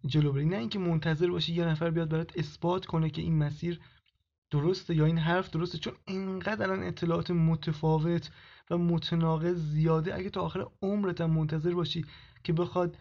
جلو 0.06 0.32
بری. 0.32 0.44
نه 0.44 0.56
اینکه 0.56 0.78
منتظر 0.78 1.30
باشی 1.30 1.52
یه 1.52 1.64
نفر 1.64 1.90
بیاد 1.90 2.08
برات 2.08 2.38
اثبات 2.38 2.86
کنه 2.86 3.10
که 3.10 3.22
این 3.22 3.38
مسیر 3.38 3.80
درسته 4.50 4.94
یا 4.94 5.04
این 5.04 5.18
حرف 5.18 5.50
درسته 5.50 5.78
چون 5.78 5.94
اینقدر 6.06 6.62
الان 6.62 6.82
اطلاعات 6.82 7.30
متفاوت 7.30 8.30
و 8.70 8.78
متناقض 8.78 9.56
زیاده. 9.56 10.14
اگه 10.14 10.30
تا 10.30 10.42
آخر 10.42 10.66
عمرت 10.82 11.20
هم 11.20 11.30
منتظر 11.30 11.74
باشی 11.74 12.04
که 12.44 12.52
بخواد 12.52 12.96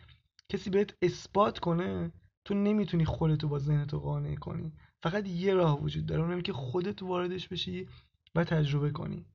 کسی 0.49 0.69
بهت 0.69 0.93
اثبات 1.01 1.59
کنه 1.59 2.12
تو 2.45 2.53
نمی‌تونی 2.53 3.05
خودتو 3.05 3.47
با 3.47 3.59
ذهنتو 3.59 3.99
قانع 3.99 4.36
کنی. 4.36 4.73
فقط 5.04 5.28
یه 5.28 5.54
راه 5.54 5.82
وجود 5.82 6.06
داره 6.06 6.22
اونم 6.22 6.42
که 6.42 6.54
خودت 6.54 7.04
واردش 7.04 7.48
بشی 7.48 7.88
و 8.36 8.44
تجربه 8.44 8.92
کنی. 8.92 9.26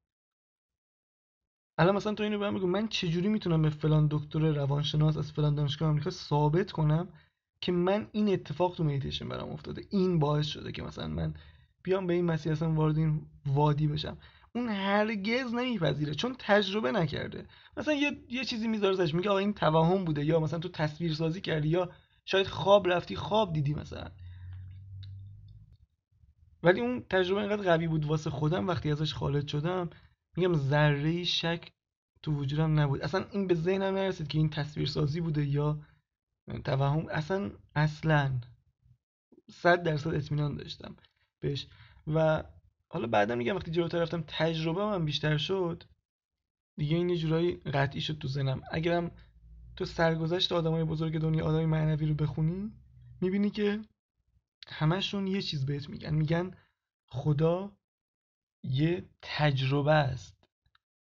الان 1.79 1.97
مثلا 1.97 2.15
تو 2.15 2.23
اینو 2.23 2.39
بهم 2.39 2.55
بگو 2.55 2.67
من 2.67 2.89
چجوری 2.89 3.29
می‌تونم 3.29 3.63
به 3.63 3.71
فلان 3.71 4.09
دکتر 4.11 4.39
روانشناس 4.39 5.17
از 5.17 5.33
فلان 5.33 5.55
دانشگاه 5.55 5.89
آمریکا 5.89 6.11
ثابت 6.11 6.73
کنم 6.73 7.09
که 7.61 7.73
من 7.73 8.09
این 8.13 8.29
اتفاق 8.29 8.75
تو 8.75 8.85
مدیتیشن 8.85 9.29
برام 9.29 9.51
افتاده 9.51 9.83
این 9.91 10.19
باعث 10.19 10.47
شده 10.47 10.73
که 10.73 10.83
مثلا 10.83 11.09
من 11.09 11.35
بیام 11.83 12.07
به 12.07 12.15
این 12.15 12.25
مسیر 12.25 12.53
اصلا 12.53 12.73
وارد 12.73 12.99
این 12.99 13.27
وادی 13.47 13.87
بشم؟ 13.87 14.19
اون 14.55 14.69
هرگز 14.69 15.55
نمیپذیره 15.55 16.15
چون 16.15 16.37
تجربه 16.39 16.93
نکرده. 16.93 17.47
مثلا 17.77 17.95
یه, 17.95 18.25
یه 18.29 18.45
چیزی 18.45 18.69
می‌ذاره 18.69 19.03
ازش 19.03 19.15
میگه 19.15 19.31
آقا 19.31 19.39
این 19.39 19.55
توهم 19.55 20.05
بوده 20.05 20.25
یا 20.25 20.41
مثلا 20.41 20.59
تو 20.59 20.69
تصویر 20.69 21.15
سازی 21.15 21.41
کردی 21.41 21.69
یا 21.69 21.91
شاید 22.25 22.47
خواب 22.47 22.89
رفتی 22.89 23.17
خواب 23.17 23.53
دیدی 23.53 23.75
مثلا. 23.75 24.11
ولی 26.63 26.81
اون 26.81 27.05
تجربه 27.11 27.41
اینقدر 27.41 27.63
قوی 27.63 27.89
بود 27.89 28.05
واسه 28.05 28.31
خودم 28.31 28.69
وقتی 28.69 28.91
ازش 28.91 29.15
خالد 29.15 29.49
شدم 29.49 29.91
میگم 30.37 30.55
ذره 30.55 31.25
شک 31.25 31.73
تو 32.23 32.33
وجودم 32.33 32.81
نبود. 32.81 33.03
اصلا 33.03 33.25
این 33.33 33.47
به 33.47 33.55
ذهنم 33.55 33.95
نرسید 33.95 34.29
که 34.29 34.39
این 34.39 34.51
تصویر 34.51 34.87
سازی 34.87 35.21
بوده 35.21 35.45
یا 35.45 35.81
توهم. 36.65 37.07
اصلا 37.09 37.51
اصلا 37.75 38.41
صد 39.51 39.83
درصد 39.83 40.15
اطمینان 40.15 40.57
داشتم 40.57 40.97
بهش. 41.41 41.67
و 42.07 42.45
حالا 42.89 43.07
بعدا 43.07 43.35
میگم 43.35 43.57
وقتی 43.57 43.71
جلوتر 43.71 43.99
رفتم 44.03 44.25
تجربه 44.27 44.85
من 44.85 45.05
بیشتر 45.05 45.37
شد 45.37 45.85
دیگه 46.77 46.97
این 46.97 47.15
جورایی 47.15 47.57
قطعی 47.57 48.01
شد 48.01 48.19
تو 48.19 48.29
زنم 48.29 48.63
اگرم 48.71 49.11
تو 49.77 49.85
سرگذشت 49.85 50.53
آدمای 50.53 50.85
بزرگ 50.85 51.19
دنیا 51.19 51.45
آدمای 51.45 51.67
معنوی 51.67 52.07
رو 52.07 52.15
بخونی 52.15 52.73
می‌بینی 53.21 53.51
که 53.51 53.81
همشون 54.73 55.27
یه 55.27 55.43
چیز 55.43 55.67
بهت 55.67 55.89
میگن. 55.89 56.15
میگن 56.15 56.51
خدا 57.09 57.73
یه 58.63 59.09
تجربه 59.23 59.93
است 59.93 60.39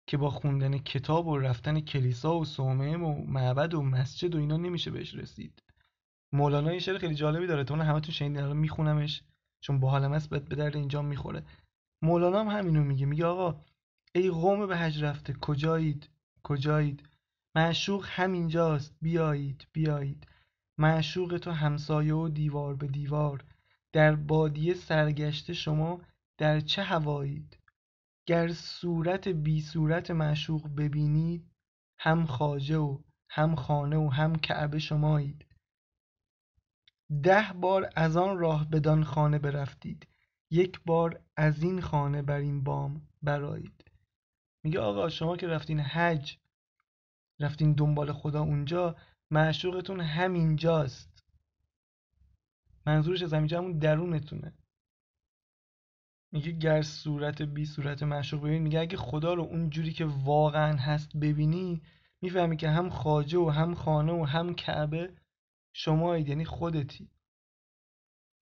که 0.06 0.16
با 0.16 0.30
خوندن 0.30 0.78
کتاب 0.78 1.26
و 1.26 1.38
رفتن 1.38 1.80
کلیسا 1.80 2.38
و 2.38 2.44
صومعه 2.44 2.96
و 2.96 3.24
معبد 3.26 3.74
و 3.74 3.82
مسجد 3.82 4.34
و 4.34 4.38
اینا 4.38 4.56
نمیشه 4.56 4.90
بهش 4.90 5.14
رسید. 5.14 5.62
مولانا 6.32 6.72
یه 6.72 6.78
شعر 6.78 6.98
خیلی 6.98 7.14
جالبی 7.14 7.46
داره 7.46 7.64
تو 7.64 7.74
همتون 7.74 8.14
شنیدین 8.14 8.42
الان 8.42 8.56
میخونمش 8.56 9.22
چون 9.60 9.80
باحالم 9.80 10.12
است 10.12 10.30
به 10.30 10.38
درد 10.38 10.76
اینجا 10.76 11.02
می‌خوره. 11.02 11.42
مولانا 12.02 12.40
هم 12.40 12.58
همینو 12.58 12.84
میگه 12.84 13.06
میگه 13.06 13.26
آقا 13.26 13.64
ای 14.14 14.30
قوم 14.30 14.66
به 14.66 14.76
حج 14.76 15.02
رفته 15.02 15.32
کجایید؟ 15.32 16.10
کجایید؟ 16.42 17.08
معشوق 17.54 18.06
همینجاست 18.08 18.96
بیایید 19.02 19.66
بیایید. 19.72 20.26
معشوق 20.78 21.38
تو 21.38 21.50
همسایه 21.50 22.14
و 22.14 22.28
دیوار 22.28 22.76
به 22.76 22.86
دیوار. 22.86 23.44
در 23.92 24.16
بادیه 24.16 24.74
سرگشته 24.74 25.52
شما 25.52 26.00
در 26.38 26.60
چه 26.60 26.82
هوایید؟ 26.82 27.58
گر 28.26 28.52
صورت 28.52 29.28
بی 29.28 29.60
صورت 29.60 30.10
معشوق 30.10 30.68
ببینید 30.76 31.50
هم 31.98 32.26
خواجه 32.26 32.78
و 32.78 32.98
هم 33.28 33.54
خانه 33.54 33.96
و 33.96 34.08
هم 34.08 34.36
کعبه 34.36 34.78
شمایید. 34.78 35.46
ده 37.22 37.52
بار 37.60 37.90
از 37.96 38.16
آن 38.16 38.38
راه 38.38 38.70
بدان 38.70 39.04
خانه 39.04 39.38
برفتید 39.38 40.08
یک 40.50 40.80
بار 40.86 41.20
از 41.36 41.62
این 41.62 41.80
خانه 41.80 42.22
بر 42.22 42.38
این 42.38 42.64
بام 42.64 43.08
برایید 43.22 43.84
میگه 44.64 44.80
آقا 44.80 45.08
شما 45.08 45.36
که 45.36 45.46
رفتین 45.46 45.80
حج 45.80 46.38
رفتین 47.40 47.72
دنبال 47.72 48.12
خدا 48.12 48.42
اونجا 48.42 48.96
معشوقتون 49.30 50.00
همینجاست. 50.00 51.24
منظورش 52.86 53.22
از 53.22 53.34
همینجا 53.34 53.58
همون 53.58 53.78
درونتونه. 53.78 54.54
میگه 56.32 56.52
گر 56.52 56.82
صورت 56.82 57.42
بی 57.42 57.64
صورت 57.64 58.02
معشوق 58.02 58.44
ببین 58.44 58.62
میگه 58.62 58.80
اگه 58.80 58.96
خدا 58.96 59.34
رو 59.34 59.42
اون 59.42 59.70
جوری 59.70 59.92
که 59.92 60.04
واقعا 60.04 60.76
هست 60.76 61.16
ببینی 61.16 61.82
می‌فهمی 62.22 62.56
که 62.56 62.70
هم 62.70 62.90
خاجه 62.90 63.38
و 63.38 63.50
هم 63.50 63.74
خانه 63.74 64.12
و 64.12 64.24
هم 64.24 64.54
کعبه 64.54 65.14
شمایید 65.72 66.28
یعنی 66.28 66.44
خودتی. 66.44 67.10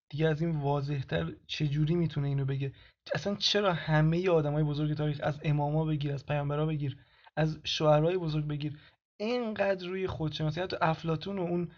دیگه 0.09 0.27
از 0.27 0.41
این 0.41 0.61
واضحتر 0.61 1.35
چجوری 1.47 1.95
می‌تونه 1.95 2.27
اینو 2.27 2.45
بگه؟ 2.45 2.73
اصلا 3.13 3.35
چرا 3.35 3.73
همه 3.73 4.29
های 4.29 4.63
بزرگ 4.63 4.93
تاریخ 4.93 5.19
از 5.23 5.39
اماما 5.43 5.85
بگیر 5.85 6.13
از 6.13 6.25
پیامبرا 6.25 6.65
بگیر 6.65 6.97
از 7.35 7.59
شعرهای 7.63 8.17
بزرگ 8.17 8.47
بگیر؟ 8.47 8.79
اینقدر 9.19 9.87
روی 9.87 10.07
خودشناسی 10.07 10.61
حتی 10.61 10.77
افلاتون 10.81 11.39
و 11.39 11.41
اون 11.41 11.71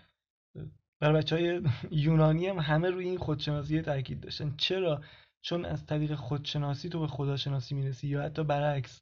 برای 1.00 1.18
بچه 1.18 1.36
های 1.36 1.62
یونانی 2.06 2.48
هم 2.48 2.60
همه 2.60 2.90
روی 2.90 3.06
این 3.06 3.18
خودشناسی 3.18 3.82
تاکید 3.82 4.20
داشتن. 4.20 4.56
چرا؟ 4.58 5.02
چون 5.42 5.66
از 5.66 5.86
طریق 5.86 6.16
خودشناسی 6.16 6.90
تو 6.90 7.00
به 7.00 7.08
خداشناسی 7.08 7.76
می‌رسی 7.76 8.08
یا 8.08 8.24
حتی 8.24 8.44
برعکس. 8.44 9.02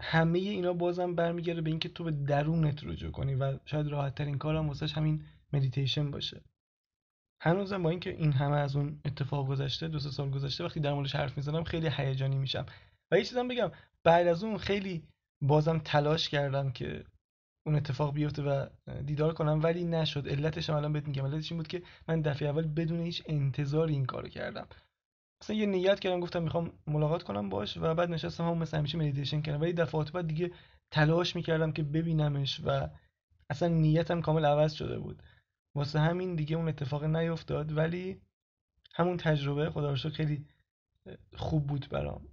همه 0.00 0.38
اینا 0.38 0.72
بازم 0.72 1.14
برمیگرده 1.14 1.60
به 1.60 1.70
اینکه 1.70 1.88
تو 1.88 2.04
به 2.04 2.10
درونت 2.10 2.84
رجوع 2.84 3.10
کنی 3.10 3.34
و 3.34 3.58
شاید 3.64 3.86
راحت 3.86 4.14
ترین 4.14 4.38
کارم 4.38 4.68
واسش 4.68 4.92
همین 4.92 5.24
مدیتیشن 5.52 6.10
باشه. 6.10 6.42
هنوزم 7.40 7.82
با 7.82 7.90
اینکه 7.90 8.10
این 8.10 8.32
همه 8.32 8.56
از 8.56 8.76
اون 8.76 9.00
اتفاق 9.04 9.48
گذشته 9.48 9.88
دو 9.88 9.98
سه 9.98 10.10
سال 10.10 10.30
گذشته 10.30 10.64
وقتی 10.64 10.80
در 10.80 10.92
موردش 10.94 11.14
حرف 11.14 11.36
می‌زنم 11.36 11.64
خیلی 11.64 11.88
هیجانی 11.96 12.36
میشم. 12.36 12.66
و 13.10 13.18
یه 13.18 13.24
چیزم 13.24 13.48
بگم 13.48 13.72
بعد 14.04 14.26
از 14.26 14.44
اون 14.44 14.58
خیلی 14.58 15.08
بازم 15.42 15.78
تلاش 15.78 16.28
کردم 16.28 16.70
که 16.70 17.04
اون 17.66 17.76
اتفاق 17.76 18.14
بیفته 18.14 18.42
و 18.42 18.66
دیدار 19.06 19.34
کنم 19.34 19.60
ولی 19.62 19.84
نشد. 19.84 20.28
علتش 20.28 20.70
هم 20.70 20.76
الان 20.76 20.92
بهت 20.92 21.06
میگم. 21.06 21.26
علتش 21.26 21.52
این 21.52 21.58
بود 21.58 21.68
که 21.68 21.82
من 22.08 22.20
دفعه 22.20 22.48
اول 22.48 22.66
بدون 22.66 23.00
هیچ 23.00 23.22
انتظاری 23.26 23.94
این 23.94 24.06
کارو 24.06 24.28
کردم. 24.28 24.66
مثلا 25.42 25.56
یه 25.56 25.66
نیت 25.66 26.00
کردم 26.00 26.20
گفتم 26.20 26.42
می‌خوام 26.42 26.72
ملاقات 26.86 27.22
کنم 27.22 27.48
باش 27.48 27.76
و 27.76 27.94
بعد 27.94 28.10
نشستم 28.10 28.44
هم 28.44 28.58
مثل 28.58 28.78
همیشه 28.78 28.98
مدیتیشن 28.98 29.40
کردم. 29.42 29.60
ولی 29.60 29.72
دفعات 29.72 30.12
بعد 30.12 30.26
دیگه 30.26 30.50
تلاش 30.90 31.36
می‌کردم 31.36 31.72
که 31.72 31.82
ببینمش 31.82 32.60
و 32.64 32.88
اصلا 33.50 33.68
نیتم 33.68 34.20
کامل 34.20 34.44
عوض 34.44 34.72
شده 34.72 34.98
بود. 34.98 35.22
واسه 35.74 36.00
همین 36.00 36.34
دیگه 36.34 36.56
اون 36.56 36.68
اتفاق 36.68 37.04
نیفتاد 37.04 37.76
ولی 37.76 38.20
همون 38.94 39.16
تجربه 39.16 39.70
خدا 39.70 39.94
خیلی 39.94 40.46
خوب 41.36 41.66
بود 41.66 41.88
برام. 41.90 42.28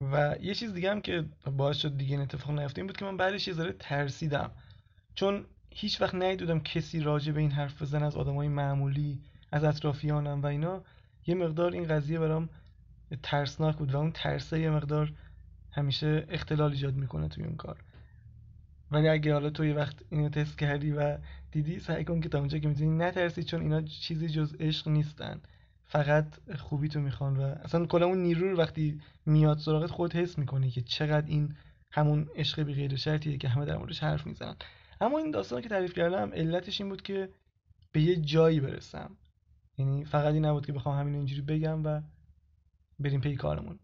و 0.00 0.36
یه 0.40 0.54
چیز 0.54 0.74
دیگه 0.74 0.90
هم 0.90 1.00
که 1.00 1.24
باعث 1.56 1.76
شد 1.76 1.96
دیگه 1.96 2.12
این 2.12 2.20
اتفاق 2.20 2.58
نیفته 2.58 2.78
این 2.78 2.86
بود 2.86 2.96
که 2.96 3.04
من 3.04 3.16
بعدش 3.16 3.48
یه 3.48 3.54
ذره 3.54 3.72
ترسیدم. 3.72 4.50
چون 5.14 5.46
هیچ 5.70 6.00
وقت 6.00 6.14
ندیدم 6.14 6.60
کسی 6.60 7.00
راجع 7.00 7.32
به 7.32 7.40
این 7.40 7.50
حرف 7.50 7.82
بزنه 7.82 8.06
از 8.06 8.16
آدمای 8.16 8.48
معمولی 8.48 9.20
از 9.52 9.64
اطرافیانم 9.64 10.42
و 10.42 10.46
اینا. 10.46 10.84
یه 11.26 11.34
مقدار 11.34 11.72
این 11.72 11.88
قضیه 11.88 12.18
برام 12.18 12.48
ترسناک 13.22 13.76
بود 13.76 13.94
و 13.94 13.96
اون 13.96 14.12
ترسه 14.12 14.60
یه 14.60 14.70
مقدار 14.70 15.12
همیشه 15.72 16.26
اختلال 16.28 16.70
ایجاد 16.70 16.94
می‌کنه 16.94 17.28
توی 17.28 17.44
اون 17.44 17.56
کار. 17.56 17.84
ولی 18.90 19.08
اگه 19.08 19.32
حالا 19.32 19.50
تو 19.50 19.64
یه 19.64 19.74
وقت 19.74 19.96
اینو 20.10 20.28
تست 20.28 20.58
کردی 20.58 20.92
و 20.92 21.18
دیدی 21.52 21.78
سعی 21.78 22.04
کن 22.04 22.20
که 22.20 22.28
تا 22.28 22.38
اونجا 22.38 22.58
که 22.58 22.68
می‌تونی 22.68 22.90
نترسی 22.90 23.44
چون 23.44 23.60
اینا 23.60 23.82
چیزی 23.82 24.28
جز 24.28 24.54
عشق 24.60 24.88
نیستن. 24.88 25.40
فقط 25.86 26.56
خوبی 26.58 26.88
تو 26.88 27.00
می‌خوان 27.00 27.36
و 27.36 27.42
اصلا 27.42 27.86
کلا 27.86 28.06
اون 28.06 28.18
نیرو 28.18 28.50
رو 28.50 28.58
وقتی 28.58 29.00
میاد 29.26 29.58
سراغت 29.58 29.90
خود 29.90 30.12
حس 30.12 30.38
می‌کنی 30.38 30.70
که 30.70 30.80
چقدر 30.80 31.26
این 31.26 31.54
همون 31.92 32.28
عشق 32.36 32.62
بی 32.62 32.74
غیر 32.74 32.96
شرطیه 32.96 33.38
که 33.38 33.48
همه 33.48 33.64
در 33.64 33.76
موردش 33.76 34.02
حرف 34.02 34.26
می‌زنن. 34.26 34.56
اما 35.00 35.18
این 35.18 35.30
داستان 35.30 35.62
که 35.62 35.68
تعریف 35.68 35.94
کردم 35.94 36.30
علتش 36.32 36.80
این 36.80 36.90
بود 36.90 37.02
که 37.02 37.28
به 37.92 38.00
یه 38.00 38.16
جایی 38.16 38.60
برسم. 38.60 39.16
یعنی 39.78 40.04
فقط 40.04 40.34
این 40.34 40.44
نبود 40.44 40.66
که 40.66 40.72
بخوام 40.72 40.98
همین 40.98 41.14
اینجوری 41.14 41.42
بگم 41.42 41.86
و 41.86 42.02
بریم 42.98 43.20
پی 43.20 43.36
کارمون. 43.36 43.78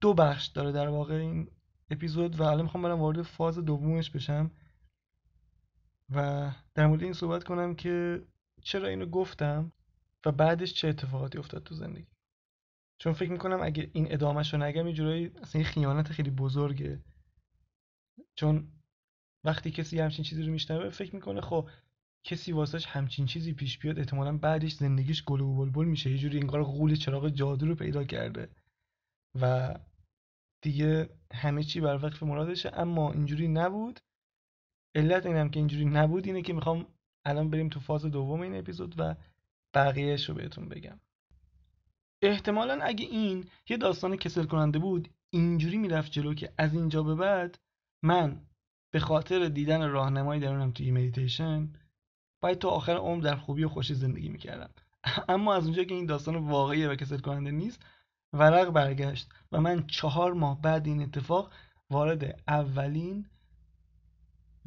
دو 0.00 0.14
بخش 0.14 0.46
داره 0.46 0.72
در 0.72 0.88
واقع 0.88 1.14
این 1.14 1.50
اپیزود 1.90 2.40
و 2.40 2.42
الان 2.42 2.62
می‌خوام 2.62 2.82
برم 2.82 3.00
وارد 3.00 3.22
فاز 3.22 3.58
دومش 3.58 4.10
بشم 4.10 4.50
و 6.10 6.50
در 6.74 6.86
مورد 6.86 7.02
این 7.02 7.12
صحبت 7.12 7.44
کنم 7.44 7.74
که 7.74 8.22
چرا 8.62 8.88
اینو 8.88 9.06
گفتم؟ 9.06 9.72
و 10.26 10.32
بعدش 10.32 10.74
چه 10.74 10.88
اتفاقاتی 10.88 11.38
افتاد 11.38 11.62
تو 11.62 11.74
زندگی؟ 11.74 12.06
چون 13.00 13.12
فکر 13.12 13.30
می‌کنم 13.30 13.62
اگه 13.62 13.90
این 13.92 14.12
ادامهش 14.12 14.54
رو 14.54 14.62
نگم 14.62 14.86
یه 14.86 14.92
جورایی 14.92 15.26
اصلا 15.42 15.62
یه 15.62 15.68
خیانت 15.68 16.12
خیلی 16.12 16.30
بزرگه. 16.30 17.04
چون 18.34 18.72
وقتی 19.44 19.70
کسی 19.70 20.00
همچین 20.00 20.24
چیزی 20.24 20.42
رو 20.42 20.52
میشنوه 20.52 20.90
فکر 20.90 21.14
می‌کنه 21.14 21.40
خب 21.40 21.68
کسی 22.24 22.52
واسش 22.52 22.86
همچین 22.86 23.26
چیزی 23.26 23.52
پیش 23.52 23.78
بیاد 23.78 23.98
احتمالا 23.98 24.38
بعدش 24.38 24.72
زندگیش 24.72 25.24
گل 25.24 25.40
و 25.40 25.54
بلبل 25.54 25.84
میشه. 25.84 26.10
یه 26.10 26.18
جوری 26.18 26.38
انگار 26.38 26.62
غول 26.62 26.94
چراغ 26.94 27.28
جادو 27.28 27.66
رو 27.66 27.74
پیدا 27.74 28.04
کرده. 28.04 28.48
و 29.40 29.74
دیگه 30.62 31.08
همه 31.32 31.62
چی 31.62 31.80
بر 31.80 32.04
وقف 32.04 32.22
مرادشه. 32.22 32.70
اما 32.74 33.12
اینجوری 33.12 33.48
نبود. 33.48 34.00
علت 34.94 35.26
اینم 35.26 35.50
که 35.50 35.60
اینجوری 35.60 35.84
نبود 35.84 36.26
اینه 36.26 36.42
که 36.42 36.52
می‌خوام 36.52 36.86
الان 37.24 37.50
بریم 37.50 37.68
تو 37.68 37.80
فاز 37.80 38.04
دوم 38.04 38.40
این 38.40 38.54
اپیزود 38.54 38.94
و 38.98 39.14
بقیهش 39.74 40.28
رو 40.28 40.34
بهتون 40.34 40.68
بگم. 40.68 41.00
احتمالا 42.22 42.78
اگه 42.82 43.04
این 43.06 43.44
یه 43.68 43.76
داستان 43.76 44.16
کسل 44.16 44.44
کننده 44.44 44.78
بود 44.78 45.08
اینجوری 45.30 45.76
می‌رفت 45.76 46.12
جلو 46.12 46.34
که 46.34 46.52
از 46.58 46.74
اینجا 46.74 47.02
به 47.02 47.14
بعد 47.14 47.58
من 48.02 48.40
به 48.92 49.00
خاطر 49.00 49.48
دیدن 49.48 49.90
راهنمایی 49.90 50.40
درونم 50.40 50.72
توی 50.72 50.90
مدیتیشن 50.90 51.72
باید 52.42 52.58
تا 52.58 52.68
آخر 52.68 52.96
عمر 52.96 53.22
در 53.22 53.36
خوبی 53.36 53.64
و 53.64 53.68
خوشی 53.68 53.94
زندگی 53.94 54.28
می‌کردم. 54.28 54.70
اما 55.28 55.54
از 55.54 55.64
اونجا 55.64 55.84
که 55.84 55.94
این 55.94 56.06
داستان 56.06 56.36
واقعی 56.36 56.86
و 56.86 56.96
کسل 56.96 57.18
کننده 57.18 57.50
نیست 57.50 57.82
ورق 58.32 58.70
برگشت 58.70 59.28
و 59.52 59.60
من 59.60 59.86
چهار 59.86 60.32
ماه 60.32 60.60
بعد 60.62 60.86
این 60.86 61.02
اتفاق 61.02 61.52
وارد 61.90 62.42
اولین 62.48 63.26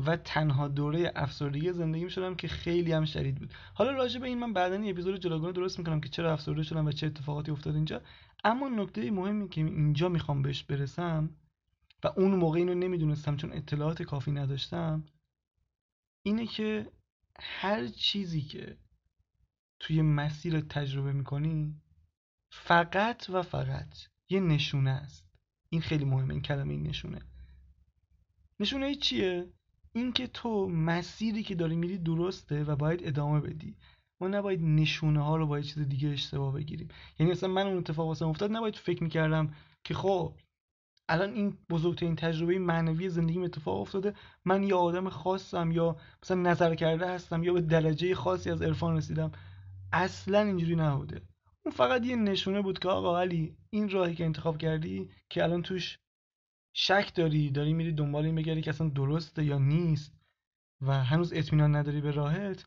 و 0.06 0.18
تنها 0.18 0.68
دوره 0.68 1.12
افسردگی 1.16 1.74
زندگی 1.74 2.10
شدم 2.10 2.36
که 2.36 2.48
خیلی 2.48 2.92
هم 2.92 3.06
شدید 3.06 3.36
بود. 3.36 3.54
حالا 3.74 3.92
راجع 3.92 4.20
به 4.20 4.28
این 4.28 4.40
من 4.40 4.54
بعدا 4.54 4.76
این 4.76 4.92
اپیزود 4.92 5.20
جداگانه 5.20 5.54
درست 5.54 5.80
می‌کنم 5.80 6.02
که 6.02 6.10
چرا 6.10 6.34
افسرده 6.34 6.64
شدم 6.64 6.86
و 6.86 6.92
چه 6.92 7.08
اتفاقاتی 7.08 7.52
افتاد 7.52 7.76
اینجا. 7.76 8.02
اما 8.44 8.70
نکته 8.70 9.12
مهمی 9.12 9.50
که 9.50 9.62
اینجا 9.62 10.10
می‌خوام 10.10 10.42
بهش 10.42 10.64
برسم 10.64 11.30
و 12.04 12.08
اون 12.18 12.36
موقع 12.36 12.58
اینو 12.58 12.74
نمی‌دونستم 12.74 13.36
چون 13.36 13.54
اطلاعات 13.54 14.04
کافی 14.04 14.32
نداشتم 14.32 15.06
اینه 16.26 16.48
که 16.48 16.92
هر 17.40 17.88
چیزی 17.88 18.42
که 18.42 18.78
توی 19.80 20.02
مسیر 20.02 20.62
تجربه 20.62 21.14
می‌کنی 21.14 21.82
فقط 22.52 23.30
و 23.30 23.42
فقط 23.42 23.98
یه 24.30 24.40
نشونه 24.40 24.90
است. 24.90 25.32
این 25.70 25.82
خیلی 25.82 26.06
مهمه 26.06 26.34
این 26.34 26.42
کلمه 26.42 26.74
این 26.74 26.88
نشونه. 26.88 27.22
نشونه 28.60 28.96
چیه؟ 28.96 29.54
اینکه 29.94 30.28
تو 30.28 30.70
مسیری 30.70 31.44
که 31.44 31.56
داری 31.56 31.76
میری 31.76 31.98
درسته 31.98 32.64
و 32.64 32.76
باید 32.76 33.08
ادامه 33.08 33.40
بدی. 33.40 33.76
ما 34.22 34.28
نباید 34.28 34.62
نشونه 34.62 35.24
ها 35.24 35.36
رو 35.36 35.48
با 35.48 35.58
یه 35.60 35.64
چیز 35.64 35.80
دیگه 35.90 36.10
اشتباه 36.10 36.54
بگیریم. 36.54 36.88
یعنی 37.20 37.32
اصلا 37.32 37.50
من 37.50 37.68
اون 37.68 37.78
اتفاق 37.78 38.08
واسه 38.08 38.26
افتاد 38.26 38.52
نباید 38.52 38.76
فکر 38.76 39.04
می‌کردم 39.04 39.54
که 39.84 39.94
خب 39.94 40.34
الان 41.10 41.34
این 41.34 41.58
بزرگترین 41.70 42.16
تجربه 42.16 42.60
معنوی 42.60 43.10
زندگیم 43.10 43.44
اتفاق 43.44 43.82
افتاده. 43.82 44.14
من 44.46 44.64
یا 44.64 44.78
آدم 44.78 45.10
خاصم 45.10 45.72
یا 45.72 45.96
مثلا 46.24 46.38
نظر 46.38 46.76
کرده 46.76 47.08
هستم 47.08 47.44
یا 47.44 47.54
به 47.54 47.62
درجه 47.62 48.16
خاصی 48.16 48.50
از 48.52 48.62
عرفان 48.62 48.98
رسیدم. 48.98 49.32
اصلا 49.94 50.40
اینجوری 50.40 50.76
نبوده. 50.76 51.22
اون 51.66 51.76
فقط 51.76 52.06
یه 52.06 52.16
نشونه 52.16 52.62
بود 52.62 52.80
که 52.80 52.90
آقا 52.90 53.20
علی 53.20 53.56
این 53.70 53.90
راهی 53.90 54.16
که 54.16 54.26
انتخاب 54.26 54.58
کردی 54.58 55.10
که 55.30 55.44
الان 55.44 55.62
توش 55.62 55.98
شک 56.74 57.12
داری؟ 57.16 57.52
داری 57.52 57.74
میری 57.74 57.92
دنبال 57.92 58.26
این 58.26 58.36
بگردی 58.36 58.62
که 58.62 58.70
اصلا 58.70 58.90
درسته 58.90 59.44
یا 59.44 59.58
نیست 59.58 60.14
و 60.82 61.04
هنوز 61.04 61.34
اطمینان 61.34 61.76
نداری 61.76 62.02
به 62.02 62.12
راهت 62.12 62.66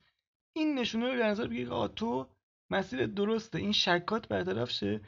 این 0.53 0.79
نشونه 0.79 1.09
رو 1.09 1.17
به 1.17 1.25
نظر 1.25 1.47
بگیر 1.47 1.71
آقا 1.71 1.89
تو 1.89 2.29
مسیر 2.71 3.07
درسته. 3.07 3.59
این 3.59 3.73
شکات 3.73 4.29
برطرف 4.29 4.71
شه 4.71 5.01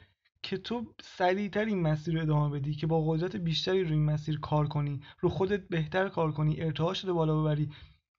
که 0.43 0.57
تو 0.57 0.93
سریعتر 1.01 1.65
این 1.65 1.81
مسیر 1.81 2.15
رو 2.15 2.21
ادامه 2.21 2.59
بدی 2.59 2.73
که 2.73 2.87
با 2.87 3.05
قدرت 3.07 3.35
بیشتری 3.35 3.83
روی 3.83 3.93
این 3.93 4.05
مسیر 4.05 4.39
کار 4.39 4.67
کنی 4.67 5.01
رو 5.19 5.29
خودت 5.29 5.67
بهتر 5.67 6.09
کار 6.09 6.31
کنی 6.31 6.61
ارتعاش 6.61 7.01
شده 7.01 7.13
بالا 7.13 7.41
ببری 7.41 7.69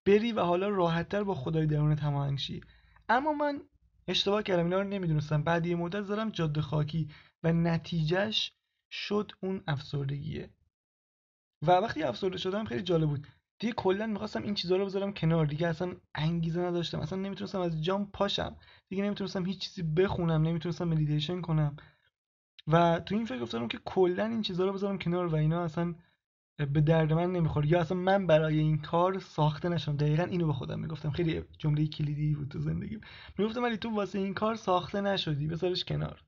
بری 0.07 0.33
و 0.33 0.41
حالا 0.41 0.69
راحتتر 0.69 1.25
با 1.25 1.35
خدای 1.35 1.67
درونت 1.67 2.01
هماهنگ 2.01 2.39
شی. 2.39 2.61
اما 3.09 3.33
من 3.33 3.63
اشتباه 4.09 4.43
کردم 4.43 4.65
اینا 4.65 4.81
رو 4.81 4.89
نمی‌دونستم. 4.89 5.43
بعد 5.43 5.67
یه 5.67 5.77
مدت 5.77 6.03
زدم 6.03 6.31
جاده 6.31 6.61
خاکی 6.61 7.09
و 7.43 7.53
نتیجهش 7.53 8.53
شد 8.91 9.33
اون 9.41 9.63
افسردگیه. 9.67 10.51
و 11.67 11.71
وقتی 11.71 12.03
افسرده 12.03 12.39
شدم 12.39 12.65
خیلی 12.65 12.83
جالب 12.83 13.09
بود. 13.09 13.27
دیگه 13.59 13.73
کلا 13.73 14.07
می‌خواستم 14.07 14.43
این 14.43 14.55
چیزها 14.55 14.77
رو 14.77 14.85
بذارم 14.87 15.13
کنار. 15.13 15.47
دیگه 15.47 15.69
اصلا 15.69 15.97
انگیزه 16.15 16.61
نداشتم. 16.61 17.01
اصلا 17.01 17.19
نمی‌تونستم 17.19 17.61
از 17.61 17.85
جام 17.85 18.11
پاشم. 18.13 18.57
دیگه 18.89 19.05
نمی‌تونستم 19.05 19.47
هیچ 19.47 19.59
چیزی 19.59 19.83
بخونم. 19.83 20.43
نمی‌تونستم 20.43 20.89
مدیتیشن 20.89 21.41
کنم. 21.41 21.77
و 22.67 23.01
تو 23.01 23.15
این 23.15 23.25
فکر 23.25 23.43
افتادم 23.43 23.69
که 23.69 23.79
کلا 23.85 24.25
این 24.25 24.43
چیزها 24.43 24.67
رو 24.67 24.73
بذارم 24.73 24.99
کنار 24.99 25.27
و 25.27 25.35
اینا 25.35 25.65
اصلا 25.65 25.95
به 26.59 26.81
درد 26.81 27.13
من 27.13 27.33
نمی‌خوره. 27.33 27.69
یا 27.69 27.81
اصلا 27.81 27.99
من 27.99 28.27
برای 28.27 28.59
این 28.59 28.79
کار 28.79 29.19
ساخته 29.19 29.69
نشم 29.69 29.97
دقیقا 29.97 30.23
اینو 30.23 30.47
به 30.47 30.53
خودم 30.53 30.81
می‌گفتم. 30.81 31.11
خیلی 31.11 31.43
جمله 31.59 31.87
کلیدی 31.87 32.35
بود 32.35 32.49
تو 32.49 32.59
زندگی 32.59 33.01
می‌گفتم 33.39 33.63
ولی 33.63 33.77
تو 33.77 33.91
واسه 33.91 34.19
این 34.19 34.35
کار 34.35 34.55
ساخته 34.55 35.01
نشدی. 35.01 35.47
بذارش 35.47 35.85
کنار. 35.85 36.25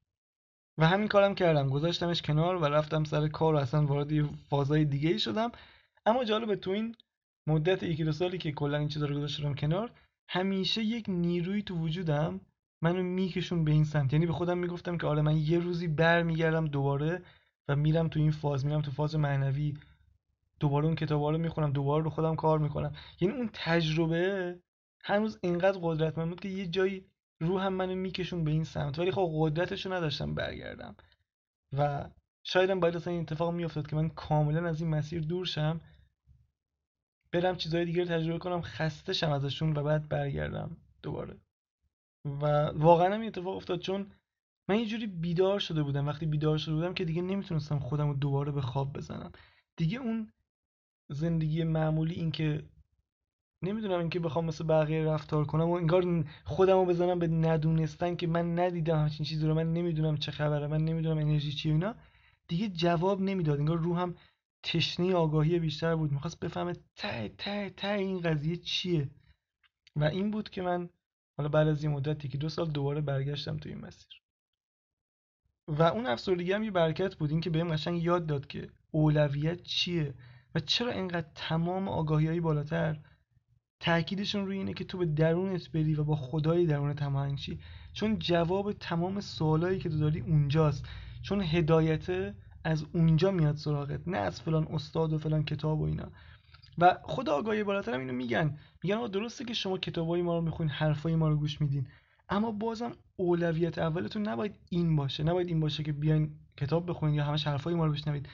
و 0.81 0.87
همین 0.87 1.09
کارم 1.09 1.35
کردم. 1.35 1.69
گذاشتمش 1.69 2.23
کنار 2.23 2.57
و 2.57 2.65
رفتم 2.65 3.05
سر 3.05 3.29
کار 3.29 3.55
و 3.55 3.59
اصلا 3.59 3.87
وارد 3.87 4.25
فازای 4.25 4.85
دیگه 4.85 5.11
ای 5.11 5.19
شدم. 5.19 5.51
اما 6.07 6.25
جالبه 6.25 6.57
تو 6.57 6.71
این 6.71 6.95
مدت 7.47 7.83
یکی 7.83 8.05
دو 8.05 8.13
سالی 8.13 8.39
که 8.39 8.53
کلا 8.53 8.79
این 8.79 8.89
چیزا 8.89 9.07
رو 9.07 9.17
گذاشتم 9.17 9.55
کنار 9.55 9.91
همیشه 10.29 10.83
یک 10.83 11.05
نیروی 11.09 11.63
تو 11.63 11.75
وجودم 11.77 12.41
منو 12.83 13.03
میکشون 13.03 13.65
به 13.65 13.71
این 13.71 13.85
سمت. 13.85 14.13
یعنی 14.13 14.27
به 14.27 14.33
خودم 14.33 14.59
می‌گفتم 14.59 14.99
که 14.99 15.07
آره 15.07 15.23
من 15.23 15.37
یه 15.37 15.59
روزی 15.59 15.89
برمیگردم 15.89 16.67
دوباره 16.67 17.23
و 17.69 17.77
میرم 17.77 18.09
تو 18.09 18.21
این 18.21 18.31
فاز 18.31 18.67
میرم 18.67 18.83
تو 18.83 18.91
فاز 18.91 19.17
معنوی. 19.17 19.75
دوباره 20.61 20.87
اون 20.87 20.95
کتابا 20.95 21.31
رو 21.31 21.39
می‌خونم 21.39 21.73
دوباره 21.73 22.05
رو 22.05 22.11
خودم 22.11 22.37
کار 22.37 22.59
می‌کنم. 22.59 22.93
یعنی 23.21 23.35
اون 23.35 23.51
تجربه 23.53 24.59
هنوز 25.05 25.39
اینقدر 25.43 25.79
قدرتمند 25.83 26.29
بود 26.29 26.41
که 26.41 26.49
یه 26.49 26.67
جایی 26.67 27.05
روحم 27.41 27.73
منو 27.73 27.95
میکشون 27.95 28.45
به 28.45 28.51
این 28.51 28.65
سمت. 28.65 28.99
ولی 28.99 29.11
خب 29.11 29.31
قدرتشو 29.35 29.93
نداشتم 29.93 30.35
برگردم. 30.35 30.97
و 31.79 32.11
شایدم 32.45 32.81
باید 32.81 32.97
اصلا 32.97 33.13
این 33.13 33.23
اتفاق 33.23 33.55
میافتاد 33.55 33.87
که 33.87 33.97
من 33.97 34.09
کاملا 34.09 34.69
از 34.69 34.81
این 34.81 34.91
مسیر 34.91 35.23
دور 35.23 35.47
شم 35.47 35.81
برم 37.33 37.57
چیزهای 37.57 37.85
دیگه 37.85 38.05
تجربه 38.05 38.39
کنم 38.39 38.63
خسته 38.63 39.13
شم 39.13 39.31
ازشون 39.31 39.77
و 39.77 39.83
بعد 39.83 40.09
برگردم 40.09 40.77
دوباره. 41.03 41.37
و 42.25 42.47
واقعا 42.67 43.15
هم 43.15 43.23
اتفاق 43.23 43.57
افتاد 43.57 43.81
چون 43.81 44.13
من 44.69 44.79
یه 44.79 44.87
جوری 44.87 45.07
بیدار 45.07 45.59
شده 45.59 45.83
بودم. 45.83 46.09
وقتی 46.09 46.27
بیدار 46.27 46.59
شده 46.59 46.75
بودم 46.75 46.95
که 46.95 47.05
دیگه 47.05 47.23
نمی‌تونستم 47.23 47.79
خودم 47.79 48.09
رو 48.09 48.15
دوباره 48.15 48.53
به 48.53 48.61
خواب 48.61 48.93
بزنم. 48.93 49.33
دیگه 49.77 49.99
اون 49.99 50.33
زندگی 51.09 51.65
معمولی 51.65 52.15
این 52.15 52.31
که 52.31 52.63
نمی‌دونم 53.63 53.99
اینکه 53.99 54.21
بخوام 54.21 54.45
مثل 54.45 54.65
بقیه 54.65 55.05
رفتار 55.05 55.45
کنم 55.45 55.69
و 55.69 55.73
انگار 55.73 56.25
خودم 56.45 56.77
رو 56.77 56.85
بزنم 56.85 57.19
به 57.19 57.27
ندونستن 57.27 58.17
که 58.17 58.27
من 58.27 58.59
ندیدم 58.59 58.99
همچین 58.99 59.27
چیزی 59.27 59.47
رو 59.47 59.55
من 59.55 59.73
نمی‌دونم 59.73 60.17
چه 60.17 60.33
خبره 60.33 60.67
من 60.67 60.85
نمی‌دونم 60.85 61.19
انرژی 61.19 61.53
چیه 61.53 61.73
اینا. 61.73 61.95
دیگه 62.49 62.69
جواب 62.69 63.21
نمی‌داد. 63.21 63.59
انگار 63.59 63.79
روحم 63.79 64.15
تشنه 64.63 65.15
آگاهی 65.15 65.59
بیشتر 65.59 65.97
بود. 65.97 66.13
می‌خواست 66.13 66.41
بفهمه 66.41 66.73
ته 66.97 67.29
ته 67.29 67.71
ته 67.71 67.89
این 67.89 68.21
قضیه 68.21 68.57
چیه. 68.57 69.11
و 69.97 70.05
این 70.05 70.31
بود 70.31 70.51
که 70.51 70.63
من 70.63 70.89
حالا 71.37 71.49
بعد 71.49 71.69
از 71.69 71.83
این 71.85 71.93
مدتی 71.93 72.29
که 72.29 72.39
دو 72.39 72.49
سال 72.49 72.71
دوباره 72.71 73.01
برگشتم 73.01 73.57
تو 73.57 73.69
این 73.69 73.79
مسیر. 73.79 74.23
و 75.69 75.83
اون 75.83 76.07
افسردگی 76.07 76.53
هم 76.53 76.63
یه 76.63 76.71
برکت 76.71 77.15
بود. 77.15 77.31
این 77.31 77.41
که 77.41 77.51
بهم 77.51 77.69
قشنگ 77.69 78.03
یاد 78.03 78.27
داد 78.27 78.47
که 78.47 78.69
اولویت 78.91 79.63
چیه 79.63 80.15
و 80.55 80.61
چرا 80.61 80.93
اینقدر 80.93 81.29
تمام 81.35 81.89
آگاهی 81.89 82.27
های 82.27 82.41
بالاتر 82.41 82.99
تاکیدشون 83.81 84.47
روی 84.47 84.57
اینه 84.57 84.75
که 84.75 84.85
تو 84.85 84.99
به 84.99 85.07
درونت 85.07 85.73
بری 85.73 85.95
و 85.95 86.05
با 86.05 86.17
خدای 86.17 86.67
درونت 86.67 87.03
هماهنگ 87.03 87.39
شی. 87.39 87.59
چون 87.93 88.19
جواب 88.19 88.73
تمام 88.73 89.21
سوالایی 89.21 89.79
که 89.79 89.89
تو 89.89 89.99
داری 89.99 90.21
اونجاست. 90.21 90.85
چون 91.23 91.43
هدایت 91.43 92.35
از 92.65 92.85
اونجا 92.93 93.31
میاد 93.31 93.57
سراغت 93.57 94.09
نه 94.09 94.19
از 94.19 94.43
فلان 94.43 94.67
استاد 94.71 95.13
و 95.13 95.19
فلان 95.19 95.45
کتاب 95.45 95.81
و 95.81 95.85
اینا. 95.85 96.13
و 96.79 96.99
خود 97.03 97.29
آگاهی 97.29 97.65
بالاتر 97.65 97.95
هم 97.95 98.01
اینو 98.01 98.13
میگن. 98.13 98.59
میگن 98.83 98.97
آقا 98.97 99.09
درسته 99.09 99.45
که 99.45 99.55
شما 99.55 99.79
کتابای 99.79 100.23
ما 100.23 100.39
رو 100.39 100.45
می‌خونین 100.45 100.71
حرفای 100.71 101.17
ما 101.17 101.29
رو 101.29 101.37
گوش 101.37 101.61
میدین. 101.61 101.87
اما 102.29 102.51
بازم 102.51 102.93
اولویت 103.17 103.79
اولتون 103.79 104.29
نباید 104.29 104.55
این 104.71 104.97
باشه. 104.97 105.23
نباید 105.23 105.49
این 105.49 105.61
باشه 105.61 105.83
که 105.83 105.93
بیاین 105.93 106.31
کتاب 106.57 106.91
بخونین 106.91 107.15
یا 107.15 107.25
همش 107.25 107.47
حرفای 107.47 107.75
ما 107.75 107.87
رو 107.87 107.93
بشنوید. 107.93 108.29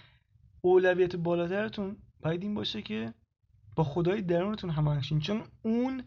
اولویت 0.60 1.16
بالاترتون 1.16 1.96
باید 2.22 2.42
این 2.42 2.54
باشه 2.54 2.82
که 2.82 3.14
با 3.76 3.84
خدای 3.84 4.22
درونتون 4.22 4.70
هماهنگ 4.70 5.20
چون 5.22 5.42
اون 5.62 6.04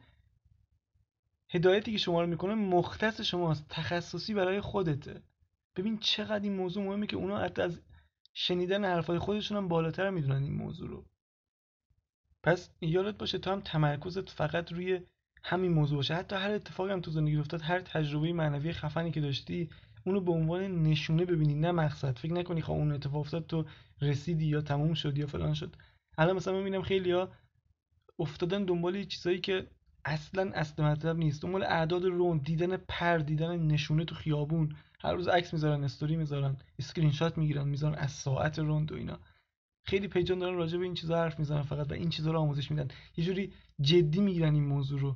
هدایتی 1.51 1.91
که 1.91 1.97
شما 1.97 2.21
رو 2.21 2.27
می‌کنه 2.27 2.55
مختص 2.55 3.21
شماست 3.21 3.65
تخصصی 3.69 4.33
برای 4.33 4.61
خودته. 4.61 5.21
ببین 5.75 5.97
چقدر 5.97 6.43
این 6.43 6.55
موضوع 6.55 6.83
مهمه 6.83 7.07
که 7.07 7.15
اونا 7.17 7.37
حتی 7.37 7.61
از 7.61 7.81
شنیدن 8.33 8.85
حرفای 8.85 9.19
خودشون 9.19 9.57
هم 9.57 9.67
بالاتر 9.67 10.09
می‌دونن 10.09 10.43
این 10.43 10.53
موضوع 10.53 10.89
رو. 10.89 11.05
پس 12.43 12.69
یادت 12.81 13.17
باشه 13.17 13.37
تو 13.37 13.51
هم 13.51 13.61
تمرکزت 13.61 14.29
فقط 14.29 14.71
روی 14.71 15.01
همین 15.43 15.71
موضوع 15.71 15.97
باشه. 15.97 16.15
حتی 16.15 16.35
هر 16.35 16.51
اتفاقی 16.51 16.91
هم 16.91 17.01
تو 17.01 17.11
زندگی 17.11 17.37
افتاد 17.37 17.61
هر 17.61 17.79
تجربه 17.79 18.33
معنوی 18.33 18.73
خفنی 18.73 19.11
که 19.11 19.21
داشتی 19.21 19.69
اونو 20.05 20.21
به 20.21 20.31
عنوان 20.31 20.83
نشونه 20.83 21.25
ببینی 21.25 21.55
نه 21.55 21.71
مقصد. 21.71 22.17
فکر 22.17 22.33
نکنی 22.33 22.61
خب 22.61 22.71
اون 22.71 22.91
اتفاق 22.91 23.19
افتاد 23.19 23.47
تو 23.47 23.65
رسیدی 24.01 24.45
یا 24.45 24.61
تموم 24.61 24.93
شد 24.93 25.17
یا 25.17 25.27
فلان 25.27 25.53
شد. 25.53 25.75
الان 26.17 26.35
مثلا 26.35 26.57
می‌بینم 26.57 26.81
خیلیا 26.81 27.31
افتادن 28.19 28.65
دنبال 28.65 29.03
چیزایی 29.03 29.39
که 29.39 29.67
اصلا 30.05 30.51
اصل 30.53 30.83
مطلب 30.83 31.17
نیست. 31.17 31.41
دنبال 31.41 31.63
اعداد 31.63 32.05
روند 32.05 32.43
دیدن 32.43 32.77
پر 32.77 33.17
دیدن 33.17 33.59
نشونه 33.59 34.05
تو 34.05 34.15
خیابون. 34.15 34.75
هر 35.01 35.13
روز 35.13 35.27
عکس 35.27 35.53
می‌ذارن 35.53 35.83
استوری 35.83 36.15
می‌ذارن 36.15 36.57
اسکرین 36.79 37.11
شات 37.11 37.37
می‌گیرن 37.37 37.67
می‌ذارن 37.67 37.95
از 37.95 38.11
ساعت 38.11 38.59
روند 38.59 38.91
و 38.91 38.95
اینا. 38.95 39.19
خیلی 39.83 40.07
page 40.07 40.33
ان 40.33 40.39
دارن 40.39 40.57
راجع 40.57 40.77
به 40.77 40.83
این 40.83 40.93
چیزا 40.93 41.17
حرف 41.17 41.39
می‌زنن 41.39 41.61
فقط 41.61 41.91
و 41.91 41.93
این 41.93 42.09
چیزا 42.09 42.31
رو 42.31 42.39
آموزش 42.39 42.71
میدن. 42.71 42.87
یه 43.17 43.25
جوری 43.25 43.53
جدی 43.81 44.21
می‌گیرن 44.21 44.53
این 44.53 44.65
موضوع 44.65 44.99
رو. 44.99 45.15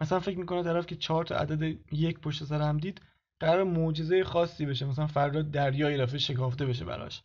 مثلا 0.00 0.20
فکر 0.20 0.38
می‌کنه 0.38 0.62
طرف 0.62 0.86
که 0.86 0.96
چهار 0.96 1.24
تا 1.24 1.36
عدد 1.36 1.78
یک 1.92 2.20
پشت 2.20 2.44
سر 2.44 2.62
هم 2.62 2.78
دید 2.78 3.00
قرار 3.40 3.64
معجزه 3.64 4.24
خاصی 4.24 4.66
بشه. 4.66 4.86
مثلا 4.86 5.06
فردا 5.06 5.42
دریای 5.42 5.96
رفته 5.96 6.18
شکافته 6.18 6.66
بشه 6.66 6.84
براش. 6.84 7.22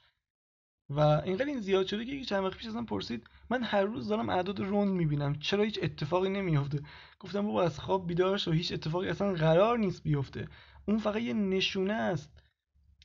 و 0.95 0.99
اینقدر 0.99 1.45
این 1.45 1.59
زیاد 1.59 1.85
شده 1.85 2.05
که 2.05 2.25
چند 2.25 2.43
وقت 2.43 2.57
پیش 2.57 2.67
ازم 2.67 2.85
پرسید 2.85 3.27
من 3.49 3.63
هر 3.63 3.83
روز 3.83 4.07
دارم 4.07 4.29
اعداد 4.29 4.59
روند 4.59 4.89
می‌بینم 4.89 5.35
چرا 5.39 5.63
هیچ 5.63 5.79
اتفاقی 5.83 6.29
نمیافته؟ 6.29 6.79
گفتم 7.19 7.41
بابا 7.41 7.63
از 7.63 7.79
خواب 7.79 8.07
بیدار 8.07 8.37
شو 8.37 8.51
هیچ 8.51 8.71
اتفاقی 8.71 9.09
اصلا 9.09 9.33
قرار 9.33 9.77
نیست 9.77 10.03
بیفته. 10.03 10.47
اون 10.85 10.97
فقط 10.97 11.21
یه 11.21 11.33
نشونه 11.33 11.93
است. 11.93 12.31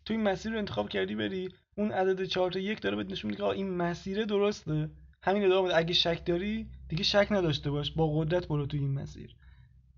تو 0.05 0.15
این 0.15 0.23
مسیر 0.23 0.53
رو 0.53 0.59
انتخاب 0.59 0.89
کردی 0.89 1.15
بری 1.15 1.49
اون 1.77 1.91
عدد 1.93 2.25
4 2.25 2.51
تا 2.51 2.59
1 2.59 2.81
داره 2.81 2.97
بهت 2.97 3.11
نشون 3.11 3.31
میده 3.31 3.43
که 3.43 3.49
این 3.49 3.77
مسیر 3.77 4.25
درسته. 4.25 4.91
همین 5.23 5.45
ادامه 5.45 5.69
بده. 5.69 5.77
اگه 5.77 5.95
شک 5.95 6.27
داری 6.27 6.67
دیگه 6.89 7.03
شک 7.05 7.29
نداشته 7.31 7.71
باش. 7.71 7.93
با 7.93 8.19
قدرت 8.21 8.49
برو 8.49 8.67
تو 8.67 8.77
این 8.77 8.95
مسیر. 8.95 9.37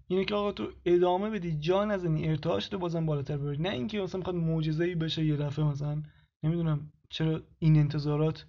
اینه 0.09 0.25
که 0.25 0.35
آقا 0.35 0.53
تو 0.53 0.69
ادامه 0.85 1.31
بدی. 1.31 1.57
جا 1.59 1.85
نزنی 1.85 2.29
ارتعاش 2.29 2.73
رو 2.73 2.79
بازم 2.79 3.07
بالاتر 3.07 3.37
ببری. 3.37 3.63
نه 3.63 3.69
اینکه 3.69 4.01
مثلا 4.01 4.19
می‌خواد 4.19 4.37
معجزه‌ای 4.37 4.95
بشه 4.95 5.25
یه 5.25 5.37
دفعه 5.37 5.65
مثلا. 5.65 6.03
نمی‌دونم. 6.43 6.93
چرا 7.09 7.43
این 7.59 7.77
انتظارات 7.77 8.47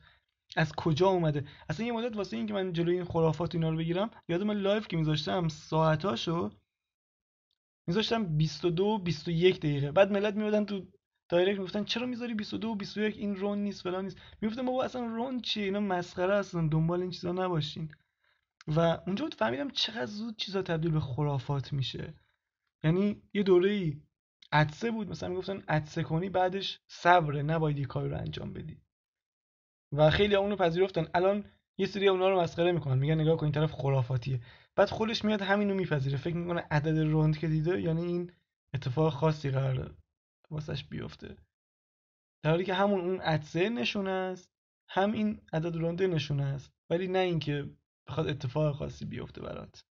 از 0.56 0.74
کجا 0.74 1.08
اومده؟ 1.08 1.46
اصلا 1.70 1.86
یه 1.86 1.92
مدت 1.92 2.16
واسه 2.16 2.38
اینکه 2.38 2.54
من 2.54 2.74
جلوی 2.74 2.96
این 2.96 3.06
خرافات 3.06 3.56
اینا 3.56 3.70
رو 3.70 3.78
بگیرم 3.78 4.10
یادم 4.28 4.52
live 4.52 4.88
که 4.88 4.98
میذاشتم 4.98 5.48
ساعتاشو 5.48 6.52
میذاشتم 7.88 8.38
22 8.38 8.98
21 8.98 9.58
دقیقه. 9.58 9.92
بعد 9.92 10.12
ملت 10.12 10.36
میادن 10.36 10.66
تو 10.66 10.86
direct 11.30 11.58
می‌گفتن 11.58 11.84
چرا 11.84 12.06
می‌ذاری 12.06 12.34
22 12.34 12.68
و 12.68 12.76
21 12.76 13.18
این 13.18 13.36
رند 13.36 13.58
نیست 13.58 13.82
فلان 13.82 14.04
نیست. 14.04 14.18
می‌گفتم 14.42 14.66
بابا 14.66 14.84
اصلا 14.84 15.06
رند 15.06 15.42
چیه؟ 15.42 15.64
اینا 15.64 15.80
مسخره 15.80 16.36
هستن 16.38 16.68
دنبال 16.68 17.02
این 17.02 17.12
چیزا 17.12 17.32
نباشین. 17.32 17.92
و 18.68 18.80
اونجا 18.80 19.26
بود 19.26 19.34
فهمیدم 19.34 19.70
چقدر 19.70 20.06
زود 20.06 20.36
چیزا 20.38 20.62
تبدیل 20.62 20.92
به 20.92 21.00
خرافات 21.00 21.74
میشه. 21.74 22.14
یعنی 22.84 23.22
یه 23.34 23.44
دوره 23.44 23.72
ای 23.72 24.02
عدسه 24.52 24.92
بود. 24.92 25.10
مثلا 25.10 25.30
می‌گفتن 25.30 25.64
عدسه 25.68 26.04
کنی 26.04 26.30
بعدش 26.30 26.80
صبره 26.88 27.42
نباید 27.42 27.80
یه 27.80 27.86
کاری 27.86 28.10
رو 28.10 28.18
انجام 28.18 28.54
بدی. 28.54 28.82
و 29.92 30.10
خیلی 30.10 30.36
اونو 30.36 30.56
پذیرفتن. 30.56 31.08
الان 31.14 31.46
یه 31.78 31.88
سری 31.88 32.08
اونا 32.08 32.30
رو 32.30 32.42
مسخره 32.42 32.72
می‌کنن. 32.72 32.98
میگن 32.98 33.22
نگاه 33.22 33.38
کن 33.38 33.46
این 33.46 33.54
طرف 33.54 33.72
خرافاتیه. 33.72 34.42
بعد 34.76 34.90
خودش 34.90 35.26
میاد 35.26 35.42
همینو 35.42 35.74
میپذیره. 35.74 36.18
فکر 36.18 36.36
می‌کنه 36.36 36.68
عدد 36.72 36.98
روند 36.98 37.38
که 37.38 37.48
دیده 37.48 37.82
یعنی 37.82 38.02
این 38.02 38.32
اتفاق 38.74 39.14
خاصی 39.14 39.50
قراره 39.50 39.96
واسش 40.52 40.84
بیفته. 40.84 41.38
در 42.44 42.50
حالی 42.50 42.66
که 42.66 42.74
همون 42.74 43.00
اون 43.02 43.20
عدسه 43.20 43.70
نشونه 43.70 44.12
است 44.12 44.52
هم 44.90 45.12
این 45.12 45.42
عدد 45.54 45.76
رونده 45.76 46.08
نشونه 46.08 46.44
است. 46.44 46.72
ولی 46.90 47.08
نه 47.08 47.20
اینکه 47.20 47.70
بخواد 48.08 48.28
اتفاق 48.28 48.76
خاصی 48.76 49.06
بیفته 49.06 49.42
برات. 49.42 49.86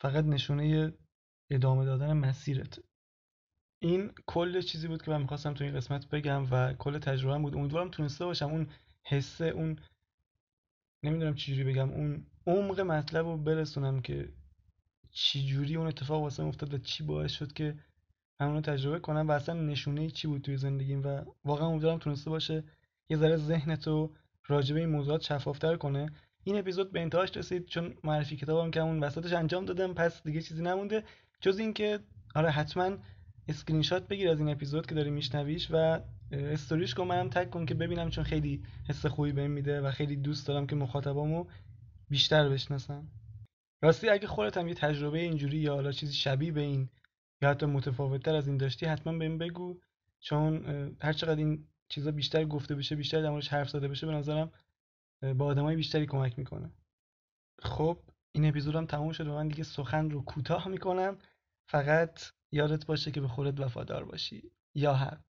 فقط 0.00 0.24
نشونه 0.24 0.92
ادامه 1.50 1.84
دادن 1.84 2.12
مسیرت. 2.12 2.78
این 3.82 4.12
کل 4.26 4.60
چیزی 4.60 4.88
بود 4.88 5.02
که 5.02 5.10
من 5.10 5.20
می‌خواستم 5.20 5.54
تو 5.54 5.64
این 5.64 5.74
قسمت 5.74 6.08
بگم 6.08 6.46
و 6.50 6.72
کل 6.72 6.98
تجربه 6.98 7.38
بود. 7.38 7.54
امیدوارم 7.54 7.88
تونسته 7.88 8.24
باشم 8.24 8.46
اون 8.46 8.66
حسه 9.04 9.44
اون 9.44 9.78
نمی‌دونم 11.02 11.34
چجوری 11.34 11.64
بگم 11.64 11.90
اون 11.90 12.26
عمق 12.46 12.80
مطلب 12.80 13.26
رو 13.26 13.36
برسونم 13.36 14.00
که 14.00 14.28
چجوری 15.10 15.76
اون 15.76 15.86
اتفاق 15.86 16.22
واسه 16.22 16.42
افتاد 16.42 16.74
و 16.74 16.78
چی 16.78 17.04
باعث 17.04 17.32
شد 17.32 17.52
که 17.52 17.74
من 18.40 18.62
تجربه 18.62 18.98
کنم 18.98 19.28
و 19.28 19.32
اصلا 19.32 19.54
نشونه 19.54 20.10
چی 20.10 20.28
بود 20.28 20.42
توی 20.42 20.56
زندگیم 20.56 21.02
و 21.02 21.24
واقعا 21.44 21.66
امیدوارم 21.68 21.98
تونسته 21.98 22.30
باشه 22.30 22.64
یه 23.08 23.16
ذره 23.16 23.36
ذهنتو 23.36 24.14
راجع 24.46 24.66
به 24.66 24.80
این 24.80 24.88
موضوعات 24.88 25.22
شفافتر 25.22 25.76
کنه. 25.76 26.10
این 26.44 26.58
اپیزود 26.58 26.92
به 26.92 27.00
انتهاش 27.00 27.36
رسید 27.36 27.66
چون 27.66 27.94
معرفی 28.04 28.36
کتابم 28.36 28.70
که 28.70 28.80
اون 28.80 29.00
وسطش 29.00 29.32
انجام 29.32 29.64
دادم 29.64 29.94
پس 29.94 30.22
دیگه 30.22 30.42
چیزی 30.42 30.62
نمونده. 30.62 31.04
جز 31.40 31.58
اینکه 31.58 32.00
آره 32.34 32.50
حتما 32.50 32.96
اسکرین 33.48 33.82
شات 33.82 34.08
بگیر 34.08 34.30
از 34.30 34.40
این 34.40 34.48
اپیزود 34.48 34.86
که 34.86 34.94
داری 34.94 35.10
میشنویش 35.10 35.68
و 35.70 36.00
استوریش 36.32 36.94
کن 36.94 37.04
منم 37.04 37.28
tag 37.28 37.50
کن 37.50 37.66
که 37.66 37.74
ببینم 37.74 38.10
چون 38.10 38.24
خیلی 38.24 38.62
حس 38.88 39.06
خوبی 39.06 39.32
بهم 39.32 39.50
میده 39.50 39.80
و 39.80 39.90
خیلی 39.90 40.16
دوست 40.16 40.46
دارم 40.46 40.66
که 40.66 40.76
مخاطبامو 40.76 41.46
بیشتر 42.10 42.48
بشناسم. 42.48 43.08
راستی 43.82 44.08
اگه 44.08 44.26
خودت 44.26 44.56
هم 44.56 44.68
یه 44.68 44.74
تجربه 44.74 45.18
اینجوری 45.18 45.58
یا 45.58 45.74
حالا 45.74 45.92
چیزی 45.92 46.14
شبیه 46.14 46.52
به 46.52 46.60
این 46.60 46.88
یا 47.42 47.50
حتی 47.50 47.66
متفاوتتر 47.66 48.34
از 48.34 48.48
این 48.48 48.56
داشتی 48.56 48.86
حتما 48.86 49.18
بهم 49.18 49.38
بگو. 49.38 49.80
چون 50.20 50.64
هر 51.00 51.12
چقدر 51.12 51.38
این 51.38 51.66
چیزا 51.88 52.10
بیشتر 52.10 52.44
گفته 52.44 52.74
بشه 52.74 52.96
بیشتر 52.96 53.22
در 53.22 53.40
حرف 53.50 53.70
زده 53.70 53.88
بشه 53.88 54.06
به 54.06 54.12
نظرم 54.12 54.52
با 55.36 55.44
آدمای 55.44 55.76
بیشتری 55.76 56.06
کمک 56.06 56.38
می‌کنه. 56.38 56.70
خب 57.58 57.98
این 58.32 58.48
اپیزودم 58.48 58.86
تموم 58.86 59.12
شد 59.12 59.26
و 59.26 59.34
من 59.34 59.48
دیگه 59.48 59.64
سخن 59.64 60.10
رو 60.10 60.22
کوتاه 60.22 60.68
می‌کنم. 60.68 61.18
فقط 61.68 62.20
یادت 62.52 62.86
باشه 62.86 63.10
که 63.10 63.20
به 63.20 63.28
خودت 63.28 63.60
وفادار 63.60 64.04
باشی. 64.04 64.52
یا 64.74 64.94
حق. 64.94 65.24